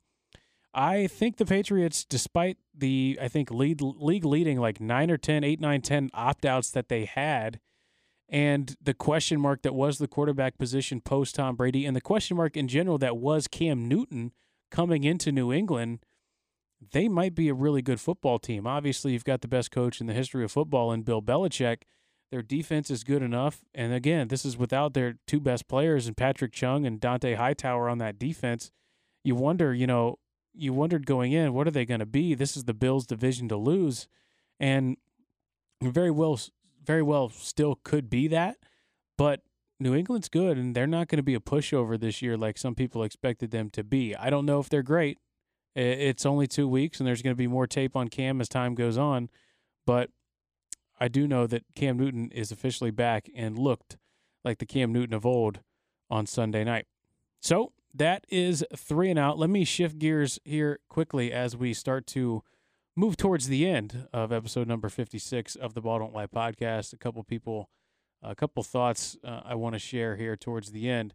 I 0.74 1.08
think 1.08 1.38
the 1.38 1.46
Patriots, 1.46 2.06
despite 2.06 2.58
the, 2.78 3.18
I 3.22 3.28
think, 3.28 3.50
lead, 3.50 3.82
league 3.82 4.26
leading 4.26 4.60
like 4.60 4.80
9 4.80 5.12
or 5.12 5.18
10, 5.18 5.44
8, 5.44 5.60
9, 5.60 5.82
10 5.82 6.10
opt 6.14 6.46
outs 6.46 6.70
that 6.72 6.90
they 6.90 7.06
had, 7.06 7.60
and 8.30 8.76
the 8.80 8.94
question 8.94 9.42
mark 9.42 9.64
that 9.64 9.74
was 9.74 9.98
the 9.98 10.08
quarterback 10.08 10.60
position 10.60 11.02
post 11.02 11.36
Tom 11.36 11.56
Brady, 11.56 11.86
and 11.86 11.96
the 11.96 12.02
question 12.02 12.38
mark 12.38 12.56
in 12.56 12.68
general 12.68 13.00
that 13.00 13.18
was 13.18 13.48
Cam 13.48 13.88
Newton 13.88 14.32
coming 14.70 15.04
into 15.04 15.32
New 15.32 15.52
England, 15.52 16.00
they 16.92 17.10
might 17.10 17.34
be 17.34 17.50
a 17.50 17.54
really 17.54 17.82
good 17.82 18.00
football 18.00 18.38
team. 18.38 18.68
Obviously, 18.68 19.14
you've 19.14 19.26
got 19.26 19.42
the 19.42 19.48
best 19.48 19.72
coach 19.72 20.00
in 20.00 20.08
the 20.08 20.14
history 20.14 20.44
of 20.44 20.52
football 20.52 20.92
in 20.92 21.02
Bill 21.02 21.22
Belichick. 21.22 21.82
Their 22.32 22.44
defense 22.44 22.92
is 22.92 23.04
good 23.04 23.24
enough. 23.24 23.66
And 23.74 23.92
again, 23.92 24.28
this 24.28 24.46
is 24.46 24.56
without 24.56 24.94
their 24.94 25.16
two 25.26 25.40
best 25.40 25.68
players 25.68 26.06
and 26.06 26.16
Patrick 26.16 26.54
Chung 26.54 26.86
and 26.86 27.00
Dante 27.00 27.34
Hightower 27.34 27.90
on 27.90 27.98
that 27.98 28.20
defense. 28.20 28.72
You 29.24 29.36
wonder, 29.36 29.74
you 29.74 29.88
know, 29.88 30.20
you 30.60 30.74
wondered 30.74 31.06
going 31.06 31.32
in, 31.32 31.54
what 31.54 31.68
are 31.68 31.72
they 31.72 31.86
going 31.86 32.00
to 32.00 32.06
be? 32.06 32.36
This 32.36 32.58
is 32.58 32.66
the 32.66 32.74
Bills' 32.74 33.06
division 33.06 33.48
to 33.50 33.58
lose. 33.58 34.08
And 34.60 34.98
very 35.82 36.12
well, 36.12 36.40
very 36.84 37.02
well 37.02 37.30
still 37.30 37.80
could 37.84 38.10
be 38.10 38.28
that. 38.28 38.58
But 39.18 39.42
New 39.80 39.96
England's 39.96 40.30
good, 40.30 40.58
and 40.58 40.76
they're 40.76 40.88
not 40.88 41.08
going 41.08 41.18
to 41.18 41.24
be 41.24 41.36
a 41.36 41.40
pushover 41.40 42.00
this 42.00 42.22
year 42.22 42.38
like 42.38 42.58
some 42.58 42.76
people 42.76 43.04
expected 43.04 43.52
them 43.52 43.70
to 43.72 43.84
be. 43.84 44.16
I 44.16 44.30
don't 44.30 44.46
know 44.46 44.60
if 44.60 44.70
they're 44.70 44.84
great. 44.84 45.18
It's 45.76 46.26
only 46.26 46.48
two 46.48 46.68
weeks, 46.68 47.00
and 47.00 47.08
there's 47.08 47.22
going 47.22 47.34
to 47.34 47.38
be 47.38 47.48
more 47.48 47.68
tape 47.68 47.96
on 47.96 48.10
Cam 48.10 48.42
as 48.42 48.50
time 48.50 48.76
goes 48.76 48.98
on. 48.98 49.30
But 49.86 50.10
I 51.00 51.08
do 51.08 51.28
know 51.28 51.48
that 51.48 51.64
Cam 51.76 51.98
Newton 51.98 52.30
is 52.32 52.52
officially 52.52 52.92
back 52.92 53.30
and 53.34 53.58
looked 53.58 53.98
like 54.44 54.58
the 54.58 54.66
Cam 54.66 54.92
Newton 54.92 55.14
of 55.14 55.26
old 55.26 55.60
on 56.10 56.26
Sunday 56.26 56.64
night. 56.64 56.88
So 57.42 57.72
that 57.94 58.26
is 58.30 58.64
three 58.76 59.10
and 59.10 59.20
out. 59.20 59.38
Let 59.38 59.50
me 59.50 59.64
shift 59.64 60.00
gears 60.00 60.40
here 60.44 60.80
quickly 60.90 61.32
as 61.32 61.56
we 61.56 61.74
start 61.74 62.06
to 62.08 62.44
move 62.96 63.18
towards 63.18 63.48
the 63.48 63.68
end 63.68 64.08
of 64.14 64.32
episode 64.32 64.68
number 64.68 64.90
56 64.90 65.56
of 65.56 65.74
the 65.74 65.82
Ball 65.82 66.00
Don't 66.00 66.14
Lie 66.14 66.28
podcast. 66.28 66.94
A 66.94 66.98
couple 66.98 67.24
people, 67.24 67.70
a 68.22 68.36
couple 68.36 68.62
thoughts 68.64 69.18
uh, 69.24 69.42
I 69.46 69.56
want 69.56 69.74
to 69.74 69.80
share 69.80 70.16
here 70.16 70.36
towards 70.36 70.72
the 70.72 70.90
end. 70.90 71.14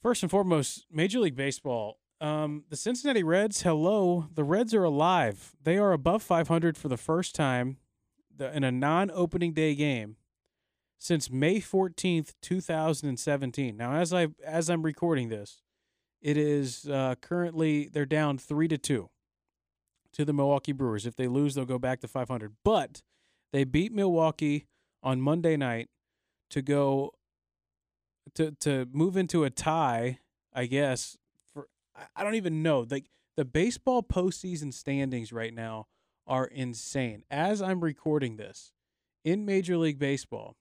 First 0.00 0.22
and 0.22 0.30
foremost, 0.30 0.86
Major 0.90 1.20
League 1.20 1.36
Baseball. 1.36 1.98
Um, 2.20 2.64
the 2.70 2.76
Cincinnati 2.76 3.22
Reds, 3.22 3.62
hello. 3.62 4.28
The 4.32 4.44
Reds 4.44 4.74
are 4.74 4.84
alive. 4.84 5.52
They 5.62 5.76
are 5.76 5.92
above 5.92 6.22
500 6.22 6.76
for 6.76 6.88
the 6.88 6.96
first 6.96 7.34
time 7.34 7.78
in 8.38 8.64
a 8.64 8.72
non-opening 8.72 9.52
day 9.52 9.74
game 9.74 10.16
since 11.02 11.28
May 11.28 11.56
14th, 11.56 12.34
2017. 12.42 13.76
Now, 13.76 13.94
as 13.94 14.14
I 14.14 14.28
as 14.46 14.70
I'm 14.70 14.82
recording 14.82 15.30
this, 15.30 15.60
it 16.20 16.36
is 16.36 16.88
uh, 16.88 17.16
currently 17.20 17.88
they're 17.92 18.06
down 18.06 18.38
three 18.38 18.68
to 18.68 18.78
two 18.78 19.10
to 20.12 20.24
the 20.24 20.32
Milwaukee 20.32 20.70
Brewers. 20.70 21.04
If 21.04 21.16
they 21.16 21.26
lose, 21.26 21.56
they'll 21.56 21.64
go 21.64 21.80
back 21.80 22.00
to 22.02 22.08
500. 22.08 22.52
But 22.64 23.02
they 23.52 23.64
beat 23.64 23.92
Milwaukee 23.92 24.68
on 25.02 25.20
Monday 25.20 25.56
night 25.56 25.88
to 26.50 26.62
go 26.62 27.10
to 28.36 28.52
to 28.60 28.86
move 28.92 29.16
into 29.16 29.42
a 29.42 29.50
tie. 29.50 30.20
I 30.54 30.66
guess 30.66 31.16
for 31.52 31.66
I 32.14 32.22
don't 32.22 32.36
even 32.36 32.62
know 32.62 32.86
like 32.88 33.06
the 33.36 33.44
baseball 33.44 34.04
postseason 34.04 34.72
standings 34.72 35.32
right 35.32 35.52
now 35.52 35.88
are 36.28 36.44
insane. 36.44 37.24
As 37.28 37.60
I'm 37.60 37.80
recording 37.80 38.36
this, 38.36 38.72
in 39.24 39.44
Major 39.44 39.76
League 39.76 39.98
Baseball, 39.98 40.56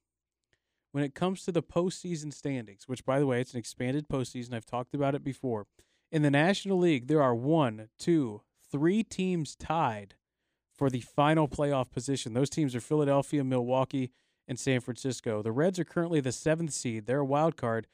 when 0.91 1.03
it 1.03 1.15
comes 1.15 1.43
to 1.43 1.51
the 1.51 1.63
postseason 1.63 2.33
standings, 2.33 2.87
which, 2.87 3.05
by 3.05 3.19
the 3.19 3.25
way, 3.25 3.41
it's 3.41 3.53
an 3.53 3.59
expanded 3.59 4.07
postseason, 4.07 4.53
I've 4.53 4.65
talked 4.65 4.93
about 4.93 5.15
it 5.15 5.23
before. 5.23 5.67
In 6.11 6.21
the 6.21 6.31
National 6.31 6.77
League, 6.77 7.07
there 7.07 7.21
are 7.21 7.35
one, 7.35 7.89
two, 7.97 8.41
three 8.69 9.03
teams 9.03 9.55
tied 9.55 10.15
for 10.75 10.89
the 10.89 11.01
final 11.01 11.47
playoff 11.47 11.91
position. 11.91 12.33
Those 12.33 12.49
teams 12.49 12.75
are 12.75 12.81
Philadelphia, 12.81 13.43
Milwaukee, 13.43 14.11
and 14.47 14.59
San 14.59 14.81
Francisco. 14.81 15.41
The 15.41 15.51
Reds 15.51 15.79
are 15.79 15.85
currently 15.85 16.19
the 16.19 16.31
seventh 16.31 16.73
seed. 16.73 17.05
They're 17.05 17.19
a 17.19 17.25
wild 17.25 17.55
card, 17.55 17.87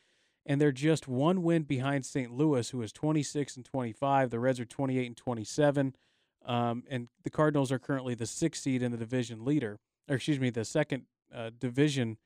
and 0.45 0.59
they're 0.59 0.71
just 0.71 1.07
one 1.07 1.43
win 1.43 1.63
behind 1.63 2.05
St. 2.05 2.31
Louis, 2.31 2.69
who 2.69 2.81
is 2.81 2.91
26 2.91 3.57
and 3.57 3.65
25. 3.65 4.29
The 4.31 4.39
Reds 4.39 4.59
are 4.59 4.65
28 4.65 5.05
and 5.05 5.17
27. 5.17 5.95
Um, 6.45 6.83
and 6.89 7.09
the 7.23 7.29
Cardinals 7.29 7.71
are 7.71 7.79
currently 7.79 8.15
the 8.15 8.25
sixth 8.25 8.63
seed 8.63 8.81
in 8.81 8.91
the 8.91 8.97
division 8.97 9.43
leader, 9.43 9.79
or 10.09 10.15
excuse 10.15 10.39
me, 10.39 10.49
the 10.49 10.65
second 10.65 11.03
uh, 11.35 11.51
division 11.59 12.17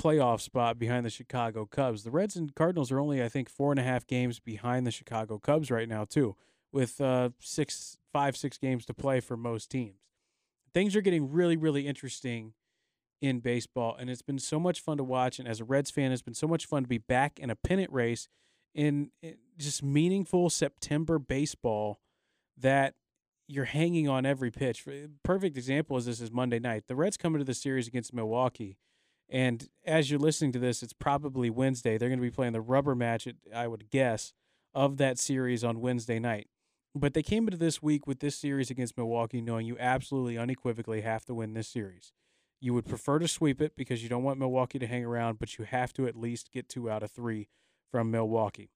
playoff 0.00 0.40
spot 0.40 0.78
behind 0.78 1.04
the 1.04 1.10
Chicago 1.10 1.66
Cubs. 1.66 2.04
The 2.04 2.10
Reds 2.10 2.36
and 2.36 2.54
Cardinals 2.54 2.92
are 2.92 3.00
only, 3.00 3.22
I 3.22 3.28
think, 3.28 3.48
four 3.48 3.72
and 3.72 3.80
a 3.80 3.82
half 3.82 4.06
games 4.06 4.38
behind 4.38 4.86
the 4.86 4.90
Chicago 4.90 5.38
Cubs 5.38 5.70
right 5.70 5.88
now, 5.88 6.04
too, 6.04 6.36
with 6.72 7.00
uh, 7.00 7.30
six, 7.40 7.98
five, 8.12 8.36
six 8.36 8.58
games 8.58 8.84
to 8.86 8.94
play 8.94 9.20
for 9.20 9.36
most 9.36 9.70
teams. 9.70 10.00
Things 10.74 10.94
are 10.94 11.00
getting 11.00 11.30
really, 11.32 11.56
really 11.56 11.86
interesting 11.86 12.52
in 13.22 13.40
baseball, 13.40 13.96
and 13.98 14.10
it's 14.10 14.22
been 14.22 14.38
so 14.38 14.60
much 14.60 14.80
fun 14.80 14.98
to 14.98 15.04
watch. 15.04 15.38
And 15.38 15.48
as 15.48 15.60
a 15.60 15.64
Reds 15.64 15.90
fan, 15.90 16.12
it's 16.12 16.22
been 16.22 16.34
so 16.34 16.46
much 16.46 16.66
fun 16.66 16.82
to 16.82 16.88
be 16.88 16.98
back 16.98 17.38
in 17.38 17.48
a 17.48 17.56
pennant 17.56 17.90
race 17.90 18.28
in, 18.74 19.10
just 19.56 19.82
meaningful 19.82 20.50
September 20.50 21.18
baseball 21.18 21.98
that 22.58 22.94
you're 23.48 23.64
hanging 23.64 24.08
on 24.08 24.26
every 24.26 24.50
pitch. 24.50 24.84
Perfect 25.22 25.56
example 25.56 25.96
is 25.96 26.04
this 26.04 26.20
is 26.20 26.30
Monday 26.30 26.58
night. 26.58 26.84
The 26.88 26.96
Reds 26.96 27.16
come 27.16 27.34
into 27.34 27.44
the 27.44 27.54
series 27.54 27.88
against 27.88 28.12
Milwaukee 28.12 28.76
and 29.28 29.68
as 29.84 30.10
you're 30.10 30.20
listening 30.20 30.52
to 30.52 30.58
this, 30.58 30.82
it's 30.82 30.92
probably 30.92 31.50
Wednesday. 31.50 31.98
They're 31.98 32.08
going 32.08 32.20
to 32.20 32.22
be 32.22 32.30
playing 32.30 32.52
the 32.52 32.60
rubber 32.60 32.94
match, 32.94 33.26
I 33.54 33.66
would 33.66 33.90
guess, 33.90 34.32
of 34.74 34.98
that 34.98 35.18
series 35.18 35.64
on 35.64 35.80
Wednesday 35.80 36.18
night. 36.18 36.48
But 36.94 37.12
they 37.12 37.22
came 37.22 37.46
into 37.46 37.58
this 37.58 37.82
week 37.82 38.06
with 38.06 38.20
this 38.20 38.36
series 38.36 38.70
against 38.70 38.96
Milwaukee 38.96 39.40
knowing 39.40 39.66
you 39.66 39.76
absolutely 39.78 40.38
unequivocally 40.38 41.02
have 41.02 41.24
to 41.26 41.34
win 41.34 41.54
this 41.54 41.68
series. 41.68 42.12
You 42.60 42.72
would 42.74 42.86
prefer 42.86 43.18
to 43.18 43.28
sweep 43.28 43.60
it 43.60 43.76
because 43.76 44.02
you 44.02 44.08
don't 44.08 44.22
want 44.22 44.38
Milwaukee 44.38 44.78
to 44.78 44.86
hang 44.86 45.04
around, 45.04 45.38
but 45.38 45.58
you 45.58 45.64
have 45.64 45.92
to 45.94 46.06
at 46.06 46.16
least 46.16 46.52
get 46.52 46.68
two 46.68 46.88
out 46.88 47.02
of 47.02 47.10
three 47.10 47.48
from 47.90 48.10
Milwaukee. 48.10 48.70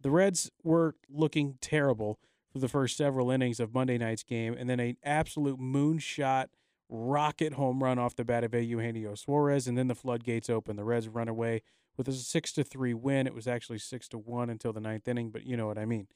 The 0.00 0.10
Reds 0.10 0.50
were 0.62 0.94
looking 1.10 1.58
terrible 1.60 2.18
for 2.50 2.60
the 2.60 2.68
first 2.68 2.96
several 2.96 3.30
innings 3.30 3.60
of 3.60 3.74
Monday 3.74 3.98
night's 3.98 4.22
game, 4.22 4.54
and 4.58 4.70
then 4.70 4.80
an 4.80 4.96
absolute 5.02 5.58
moonshot– 5.58 6.46
rocket 6.88 7.54
home 7.54 7.82
run 7.82 7.98
off 7.98 8.14
the 8.14 8.24
bat 8.24 8.44
of 8.44 8.54
Eugenio 8.54 9.14
Suarez, 9.14 9.66
and 9.66 9.76
then 9.76 9.88
the 9.88 9.94
floodgates 9.94 10.48
open. 10.48 10.76
The 10.76 10.84
Reds 10.84 11.08
run 11.08 11.28
away 11.28 11.62
with 11.96 12.08
a 12.08 12.12
six 12.12 12.52
to 12.52 12.64
three 12.64 12.94
win. 12.94 13.26
It 13.26 13.34
was 13.34 13.46
actually 13.46 13.78
six 13.78 14.08
to 14.08 14.18
one 14.18 14.50
until 14.50 14.72
the 14.72 14.80
ninth 14.80 15.08
inning, 15.08 15.30
but 15.30 15.44
you 15.44 15.56
know 15.56 15.66
what 15.66 15.78
I 15.78 15.84
mean. 15.84 16.08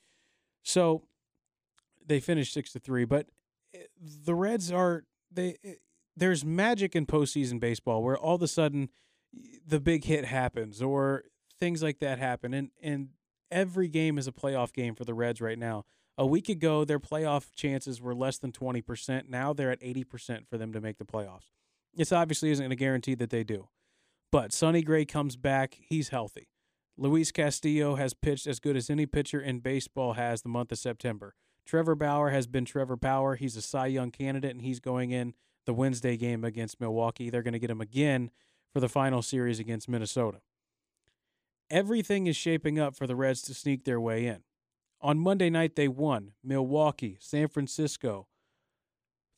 So 0.62 1.04
they 2.06 2.20
finished 2.20 2.52
six 2.52 2.72
to 2.72 2.78
three, 2.78 3.04
but 3.04 3.26
eh, 3.74 3.84
the 3.98 4.34
Reds 4.34 4.70
are 4.70 5.04
they. 5.30 5.56
Eh, 5.64 5.74
there's 6.16 6.44
magic 6.44 6.94
in 6.94 7.06
postseason 7.06 7.58
baseball 7.60 8.02
where 8.02 8.18
all 8.18 8.34
of 8.34 8.42
a 8.42 8.48
sudden 8.48 8.90
the 9.66 9.80
big 9.80 10.04
hit 10.04 10.24
happens 10.26 10.82
or 10.82 11.24
things 11.58 11.82
like 11.82 11.98
that 12.00 12.18
happen, 12.18 12.52
and 12.52 12.70
and 12.82 13.08
every 13.50 13.88
game 13.88 14.18
is 14.18 14.26
a 14.26 14.32
playoff 14.32 14.72
game 14.72 14.94
for 14.94 15.04
the 15.04 15.14
Reds 15.14 15.40
right 15.40 15.58
now. 15.58 15.84
A 16.20 16.26
week 16.26 16.50
ago, 16.50 16.84
their 16.84 17.00
playoff 17.00 17.46
chances 17.54 17.98
were 17.98 18.14
less 18.14 18.36
than 18.36 18.52
20%. 18.52 19.30
Now 19.30 19.54
they're 19.54 19.70
at 19.70 19.80
80% 19.80 20.46
for 20.46 20.58
them 20.58 20.70
to 20.74 20.78
make 20.78 20.98
the 20.98 21.06
playoffs. 21.06 21.48
This 21.94 22.12
obviously 22.12 22.50
isn't 22.50 22.70
a 22.70 22.76
guarantee 22.76 23.14
that 23.14 23.30
they 23.30 23.42
do. 23.42 23.68
But 24.30 24.52
Sonny 24.52 24.82
Gray 24.82 25.06
comes 25.06 25.36
back. 25.36 25.78
He's 25.80 26.10
healthy. 26.10 26.48
Luis 26.98 27.32
Castillo 27.32 27.94
has 27.94 28.12
pitched 28.12 28.46
as 28.46 28.60
good 28.60 28.76
as 28.76 28.90
any 28.90 29.06
pitcher 29.06 29.40
in 29.40 29.60
baseball 29.60 30.12
has 30.12 30.42
the 30.42 30.50
month 30.50 30.70
of 30.70 30.78
September. 30.78 31.36
Trevor 31.64 31.94
Bauer 31.94 32.28
has 32.28 32.46
been 32.46 32.66
Trevor 32.66 32.96
Bauer. 32.96 33.36
He's 33.36 33.56
a 33.56 33.62
Cy 33.62 33.86
Young 33.86 34.10
candidate, 34.10 34.50
and 34.50 34.60
he's 34.60 34.78
going 34.78 35.12
in 35.12 35.32
the 35.64 35.72
Wednesday 35.72 36.18
game 36.18 36.44
against 36.44 36.82
Milwaukee. 36.82 37.30
They're 37.30 37.42
going 37.42 37.54
to 37.54 37.58
get 37.58 37.70
him 37.70 37.80
again 37.80 38.30
for 38.74 38.80
the 38.80 38.90
final 38.90 39.22
series 39.22 39.58
against 39.58 39.88
Minnesota. 39.88 40.42
Everything 41.70 42.26
is 42.26 42.36
shaping 42.36 42.78
up 42.78 42.94
for 42.94 43.06
the 43.06 43.16
Reds 43.16 43.40
to 43.42 43.54
sneak 43.54 43.84
their 43.84 43.98
way 43.98 44.26
in. 44.26 44.42
On 45.02 45.18
Monday 45.18 45.50
night, 45.50 45.76
they 45.76 45.88
won. 45.88 46.32
Milwaukee, 46.44 47.16
San 47.20 47.48
Francisco, 47.48 48.26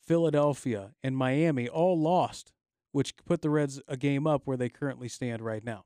Philadelphia, 0.05 0.91
and 1.01 1.15
Miami 1.15 1.69
all 1.69 1.97
lost, 1.97 2.51
which 2.91 3.15
put 3.25 3.41
the 3.41 3.49
Reds 3.49 3.81
a 3.87 3.95
game 3.95 4.27
up 4.27 4.41
where 4.45 4.57
they 4.57 4.69
currently 4.69 5.07
stand 5.07 5.41
right 5.41 5.63
now. 5.63 5.85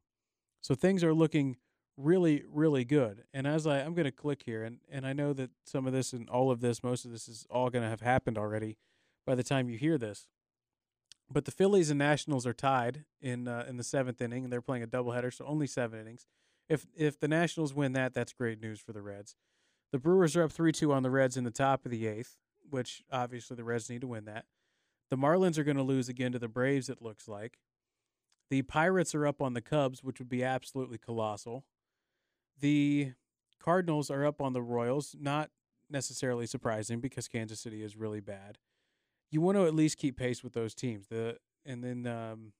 So 0.62 0.74
things 0.74 1.04
are 1.04 1.14
looking 1.14 1.58
really, 1.96 2.44
really 2.48 2.86
good. 2.86 3.24
And 3.34 3.46
as 3.46 3.68
I, 3.68 3.80
I'm 3.80 3.94
going 3.94 4.06
to 4.06 4.12
click 4.12 4.44
here, 4.46 4.64
and, 4.64 4.80
and 4.92 5.06
I 5.06 5.14
know 5.14 5.34
that 5.34 5.52
some 5.64 5.86
of 5.86 5.94
this 5.94 6.14
and 6.14 6.30
all 6.30 6.52
of 6.52 6.62
this, 6.62 6.84
most 6.84 7.06
of 7.06 7.12
this 7.12 7.28
is 7.28 7.46
all 7.50 7.70
going 7.70 7.84
to 7.84 7.90
have 7.90 8.02
happened 8.02 8.38
already 8.38 8.78
by 9.26 9.36
the 9.36 9.44
time 9.44 9.70
you 9.70 9.78
hear 9.78 9.98
this. 9.98 10.28
But 11.30 11.46
the 11.46 11.52
Phillies 11.52 11.90
and 11.90 12.00
Nationals 12.00 12.48
are 12.48 12.54
tied 12.54 13.04
in 13.22 13.48
uh, 13.48 13.66
in 13.68 13.76
the 13.76 13.84
seventh 13.84 14.22
inning, 14.22 14.46
and 14.46 14.54
they're 14.54 14.62
playing 14.62 14.84
a 14.84 14.88
doubleheader, 14.88 15.34
so 15.34 15.46
only 15.46 15.68
seven 15.68 16.00
innings. 16.00 16.26
If 16.70 16.88
if 16.96 17.20
the 17.20 17.28
Nationals 17.28 17.74
win 17.74 17.92
that, 17.94 18.14
that's 18.14 18.32
great 18.32 18.62
news 18.62 18.80
for 18.80 18.94
the 18.94 19.02
Reds. 19.02 19.36
The 19.92 20.00
Brewers 20.00 20.36
are 20.36 20.44
up 20.44 20.52
3 20.52 20.72
2 20.72 20.92
on 20.92 21.04
the 21.04 21.12
Reds 21.12 21.38
in 21.38 21.44
the 21.44 21.52
top 21.52 21.86
of 21.86 21.92
the 21.92 22.08
eighth, 22.08 22.38
which 22.70 23.04
obviously 23.12 23.56
the 23.56 23.64
Reds 23.64 23.90
need 23.90 24.02
to 24.02 24.08
win 24.08 24.26
that. 24.26 24.46
The 25.10 25.18
Marlins 25.18 25.58
are 25.58 25.64
going 25.64 25.78
to 25.78 25.84
lose 25.84 26.10
again 26.10 26.34
to 26.34 26.40
the 26.40 26.50
Braves, 26.50 26.90
it 26.90 27.02
looks 27.02 27.28
like. 27.28 27.60
The 28.50 28.62
Pirates 28.64 29.16
are 29.16 29.26
up 29.26 29.42
on 29.42 29.54
the 29.54 29.62
Cubs, 29.62 30.04
which 30.04 30.20
would 30.20 30.30
be 30.30 30.44
absolutely 30.44 30.98
colossal. 30.98 31.66
The 32.60 33.14
Cardinals 33.62 34.10
are 34.10 34.26
up 34.26 34.42
on 34.42 34.54
the 34.54 34.62
Royals, 34.62 35.16
not 35.20 35.50
necessarily 35.90 36.46
surprising 36.46 37.00
because 37.00 37.28
Kansas 37.28 37.60
City 37.60 37.84
is 37.84 37.96
really 37.96 38.20
bad. 38.20 38.58
You 39.30 39.42
want 39.42 39.58
to 39.58 39.66
at 39.66 39.74
least 39.74 39.98
keep 39.98 40.18
pace 40.18 40.44
with 40.44 40.54
those 40.54 40.74
teams. 40.74 41.08
The 41.08 41.38
and 41.66 41.84
then 41.84 42.08
um, 42.08 42.54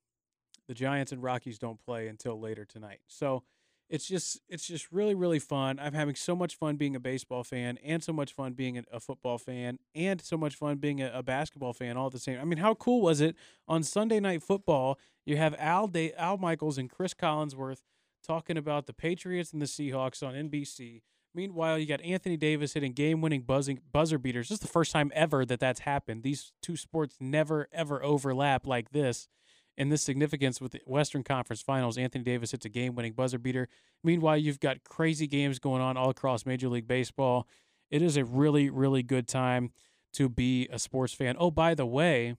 the 0.68 0.74
Giants 0.74 1.12
and 1.12 1.24
Rockies 1.24 1.58
don't 1.58 1.80
play 1.80 2.08
until 2.08 2.40
later 2.40 2.66
tonight. 2.66 3.00
So 3.08 3.44
it's 3.90 4.06
just 4.08 4.40
it's 4.50 4.68
just 4.68 4.92
really 4.92 5.16
really 5.16 5.40
fun. 5.40 5.80
I'm 5.80 5.94
having 5.94 6.16
so 6.16 6.36
much 6.36 6.56
fun 6.56 6.76
being 6.76 6.96
a 6.96 7.00
baseball 7.00 7.44
fan 7.44 7.78
and 7.84 8.04
so 8.04 8.12
much 8.12 8.34
fun 8.34 8.54
being 8.54 8.84
a, 8.92 9.00
football 9.00 9.38
fan 9.38 9.80
and 9.96 10.22
so 10.22 10.38
much 10.38 10.56
fun 10.56 10.78
being 10.78 11.02
a, 11.02 11.12
a, 11.14 11.24
basketball 11.24 11.74
fan 11.74 11.96
all 11.96 12.08
at 12.08 12.14
the 12.14 12.20
same. 12.20 12.40
I 12.40 12.44
mean, 12.44 12.58
how 12.58 12.74
cool 12.76 13.02
was 13.02 13.22
it 13.22 13.36
on 13.68 13.84
Sunday 13.84 14.20
Night 14.20 14.44
Football? 14.44 15.00
You 15.26 15.38
have 15.38 15.56
Al 15.58 15.88
Day, 15.88 16.14
Al 16.18 16.38
Michaels 16.38 16.78
and 16.78 16.90
Cris 16.90 17.14
Collinsworth 17.14 17.84
talking 18.26 18.58
about 18.58 18.88
the 18.88 18.94
Patriots 18.94 19.54
and 19.54 19.62
the 19.62 19.66
Seahawks 19.66 20.26
on 20.26 20.34
NBC. 20.34 21.02
Meanwhile, 21.34 21.78
you 21.78 21.86
got 21.86 22.02
Anthony 22.02 22.36
Davis 22.36 22.74
hitting 22.74 22.94
game-winning 22.94 23.42
buzzing 23.42 23.80
buzzer 23.92 24.18
beaters. 24.18 24.50
This 24.50 24.56
is 24.56 24.62
the 24.62 24.68
first 24.68 24.92
time 24.92 25.12
ever 25.14 25.46
that 25.46 25.60
that's 25.60 25.82
happened. 25.82 26.24
These 26.24 26.52
two 26.62 26.76
sports 26.76 27.16
never 27.20 27.68
ever 27.72 28.04
overlap 28.04 28.66
like 28.66 28.92
this 28.92 29.28
in 29.78 29.90
this 29.90 30.02
significance 30.02 30.60
with 30.60 30.72
the 30.72 30.82
Western 30.86 31.24
Conference 31.24 31.62
Finals. 31.62 31.98
Anthony 31.98 32.24
Davis 32.24 32.52
hits 32.52 32.66
a 32.66 32.70
game 32.70 32.96
winning 32.96 33.14
buzzer 33.14 33.38
beater. 33.38 33.70
Meanwhile, 34.04 34.38
you've 34.38 34.60
got 34.60 34.84
crazy 34.84 35.28
games 35.28 35.60
going 35.60 35.82
on 35.82 35.96
all 35.98 36.10
across 36.10 36.46
Major 36.46 36.68
League 36.68 36.88
Baseball. 36.88 37.48
It 37.92 38.02
is 38.02 38.18
a 38.18 38.26
really, 38.26 38.70
really 38.70 39.04
good 39.04 39.28
time 39.28 39.72
to 40.14 40.28
be 40.30 40.68
a 40.72 40.80
sports 40.80 41.14
fan. 41.14 41.36
Oh, 41.38 41.52
by 41.52 41.76
the 41.76 41.86
way, 41.86 42.36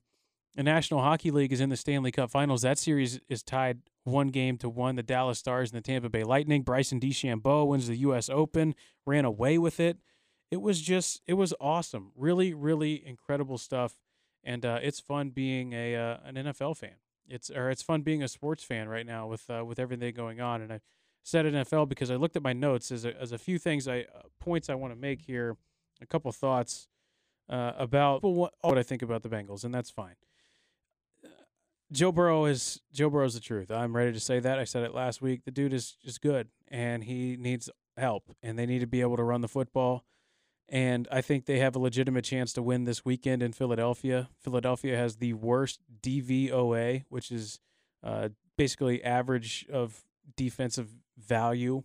the 0.57 0.65
National 0.65 1.01
Hockey 1.01 1.31
League 1.31 1.53
is 1.53 1.61
in 1.61 1.69
the 1.69 1.77
Stanley 1.77 2.11
Cup 2.11 2.31
Finals. 2.31 2.63
That 2.63 2.79
series 2.79 3.21
is 3.29 3.45
tied 3.45 3.79
one 4.03 4.29
game 4.29 4.59
to 4.59 4.69
one. 4.69 4.97
The 4.97 5.05
Dallas 5.05 5.39
Stars 5.39 5.71
and 5.71 5.79
the 5.79 5.87
Tampa 5.87 6.09
Bay 6.09 6.25
Lightning. 6.25 6.63
Bryson 6.63 6.99
DeChambeau 6.99 7.69
wins 7.69 7.87
the 7.87 7.97
U.S. 7.99 8.29
Open, 8.29 8.75
ran 9.07 9.25
away 9.25 9.59
with 9.59 9.79
it. 9.79 9.99
It 10.51 10.61
was 10.61 10.81
just, 10.81 11.23
it 11.29 11.35
was 11.35 11.55
awesome. 11.61 12.11
Really, 12.17 12.53
really 12.55 13.07
incredible 13.07 13.59
stuff. 13.59 13.95
And 14.43 14.65
uh, 14.65 14.81
it's 14.83 14.99
fun 14.99 15.31
being 15.31 15.73
a 15.75 15.95
uh, 15.95 16.17
an 16.25 16.37
NFL 16.37 16.77
fan 16.77 16.97
it's 17.29 17.51
or 17.51 17.71
it's 17.71 17.83
fun 17.83 18.03
being 18.03 18.23
a 18.23 18.29
sports 18.29 18.65
fan 18.65 18.89
right 18.89 19.07
now 19.07 19.27
with 19.27 19.49
uh, 19.51 19.65
with 19.65 19.79
everything 19.79 20.15
going 20.15 20.41
on. 20.41 20.63
And 20.63 20.73
I 20.73 20.81
said 21.23 21.47
NFL 21.47 21.89
because 21.89 22.11
I 22.11 22.17
looked 22.17 22.37
at 22.37 22.43
my 22.43 22.53
notes 22.53 22.91
as 22.91 23.05
a, 23.05 23.19
as 23.21 23.33
a 23.33 23.39
few 23.39 23.59
things 23.59 23.87
I 23.87 24.01
uh, 24.01 24.23
points 24.41 24.69
I 24.69 24.75
want 24.75 24.93
to 24.93 24.99
make 24.99 25.23
here, 25.23 25.57
a 26.01 26.07
couple 26.07 26.31
thoughts 26.33 26.89
uh, 27.49 27.73
about 27.79 28.23
what, 28.23 28.55
what 28.61 28.79
I 28.79 28.83
think 28.83 29.03
about 29.03 29.23
the 29.23 29.29
Bengals, 29.29 29.65
and 29.65 29.75
that's 29.75 29.91
fine. 29.91 30.15
Joe 31.91 32.13
Burrow 32.13 32.45
is 32.45 32.81
Joe 32.93 33.09
Burrow's 33.09 33.35
the 33.35 33.41
truth. 33.41 33.71
I'm 33.71 33.97
ready 33.97 34.13
to 34.13 34.21
say 34.21 34.41
that. 34.41 34.59
I 34.59 34.65
said 34.65 34.83
it 34.83 34.95
last 34.95 35.23
week. 35.23 35.45
The 35.45 35.51
dude 35.51 35.73
is 35.73 35.97
just 36.05 36.21
good, 36.21 36.49
and 36.69 37.05
he 37.05 37.37
needs 37.39 37.71
help, 37.97 38.25
and 38.43 38.59
they 38.59 38.67
need 38.67 38.81
to 38.81 38.87
be 38.87 39.01
able 39.01 39.17
to 39.17 39.23
run 39.23 39.41
the 39.41 39.49
football 39.49 40.05
and 40.69 41.09
I 41.11 41.21
think 41.21 41.47
they 41.47 41.59
have 41.61 41.75
a 41.77 41.79
legitimate 41.79 42.25
chance 42.25 42.53
to 42.55 42.63
win 42.63 42.85
this 42.85 43.05
weekend 43.05 43.43
in 43.43 43.53
Philadelphia. 43.53 44.29
Philadelphia 44.41 44.97
has 44.97 45.17
the 45.17 45.33
worst 45.33 45.81
DVOA, 46.03 47.05
which 47.09 47.31
is 47.31 47.59
uh, 48.03 48.29
basically 48.57 49.03
average 49.03 49.67
of 49.73 50.05
defensive 50.37 50.89
value. 51.17 51.85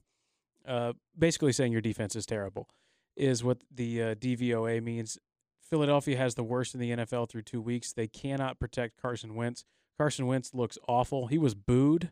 Uh, 0.67 0.93
basically 1.17 1.51
saying 1.51 1.71
your 1.71 1.81
defense 1.81 2.15
is 2.15 2.25
terrible 2.25 2.69
is 3.15 3.43
what 3.43 3.63
the 3.73 4.01
uh, 4.01 4.15
DVOA 4.15 4.81
means. 4.81 5.17
Philadelphia 5.61 6.17
has 6.17 6.35
the 6.35 6.43
worst 6.43 6.73
in 6.73 6.79
the 6.79 6.91
NFL 6.91 7.29
through 7.29 7.41
two 7.43 7.61
weeks. 7.61 7.93
They 7.93 8.07
cannot 8.07 8.59
protect 8.59 9.01
Carson 9.01 9.35
Wentz. 9.35 9.65
Carson 9.97 10.25
Wentz 10.27 10.53
looks 10.53 10.77
awful. 10.87 11.27
He 11.27 11.37
was 11.37 11.53
booed 11.55 12.11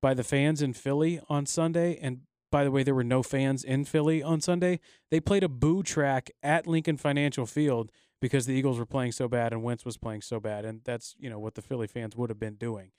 by 0.00 0.14
the 0.14 0.24
fans 0.24 0.62
in 0.62 0.72
Philly 0.72 1.20
on 1.28 1.46
Sunday, 1.46 1.98
and 2.00 2.20
by 2.50 2.64
the 2.64 2.70
way, 2.70 2.82
there 2.82 2.94
were 2.94 3.04
no 3.04 3.22
fans 3.22 3.64
in 3.64 3.84
Philly 3.84 4.22
on 4.22 4.40
Sunday. 4.40 4.80
They 5.10 5.20
played 5.20 5.44
a 5.44 5.48
boo 5.48 5.82
track 5.82 6.30
at 6.42 6.66
Lincoln 6.66 6.96
Financial 6.96 7.46
Field 7.46 7.90
because 8.20 8.46
the 8.46 8.54
Eagles 8.54 8.78
were 8.78 8.86
playing 8.86 9.12
so 9.12 9.28
bad 9.28 9.52
and 9.52 9.62
Wentz 9.62 9.84
was 9.84 9.96
playing 9.96 10.22
so 10.22 10.40
bad, 10.40 10.64
and 10.64 10.80
that's 10.84 11.14
you 11.18 11.30
know 11.30 11.38
what 11.38 11.54
the 11.54 11.62
Philly 11.62 11.86
fans 11.86 12.16
would 12.16 12.30
have 12.30 12.40
been 12.40 12.56
doing. 12.56 12.90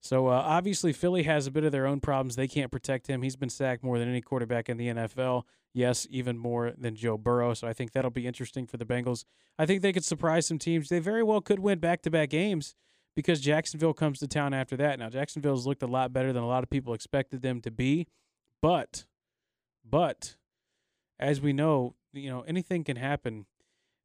So 0.00 0.28
uh, 0.28 0.42
obviously, 0.44 0.92
Philly 0.92 1.24
has 1.24 1.46
a 1.46 1.50
bit 1.50 1.64
of 1.64 1.72
their 1.72 1.86
own 1.86 2.00
problems. 2.00 2.36
They 2.36 2.46
can't 2.46 2.70
protect 2.70 3.08
him. 3.08 3.22
He's 3.22 3.36
been 3.36 3.50
sacked 3.50 3.82
more 3.82 3.98
than 3.98 4.08
any 4.08 4.20
quarterback 4.20 4.68
in 4.68 4.76
the 4.76 4.88
NFL. 4.88 5.42
Yes, 5.74 6.06
even 6.10 6.38
more 6.38 6.72
than 6.78 6.94
Joe 6.94 7.18
Burrow. 7.18 7.54
So 7.54 7.66
I 7.66 7.72
think 7.72 7.92
that'll 7.92 8.10
be 8.10 8.26
interesting 8.26 8.66
for 8.66 8.76
the 8.76 8.84
Bengals. 8.84 9.24
I 9.58 9.66
think 9.66 9.82
they 9.82 9.92
could 9.92 10.04
surprise 10.04 10.46
some 10.46 10.58
teams. 10.58 10.88
They 10.88 11.00
very 11.00 11.22
well 11.22 11.40
could 11.40 11.58
win 11.58 11.78
back-to-back 11.78 12.30
games 12.30 12.74
because 13.16 13.40
Jacksonville 13.40 13.94
comes 13.94 14.20
to 14.20 14.28
town 14.28 14.54
after 14.54 14.76
that. 14.76 14.98
Now 14.98 15.08
Jacksonville's 15.08 15.66
looked 15.66 15.82
a 15.82 15.88
lot 15.88 16.12
better 16.12 16.32
than 16.32 16.42
a 16.42 16.48
lot 16.48 16.62
of 16.62 16.70
people 16.70 16.94
expected 16.94 17.42
them 17.42 17.60
to 17.62 17.70
be, 17.70 18.06
but, 18.60 19.04
but, 19.88 20.36
as 21.18 21.40
we 21.40 21.52
know, 21.52 21.94
you 22.12 22.30
know 22.30 22.42
anything 22.42 22.84
can 22.84 22.96
happen 22.96 23.46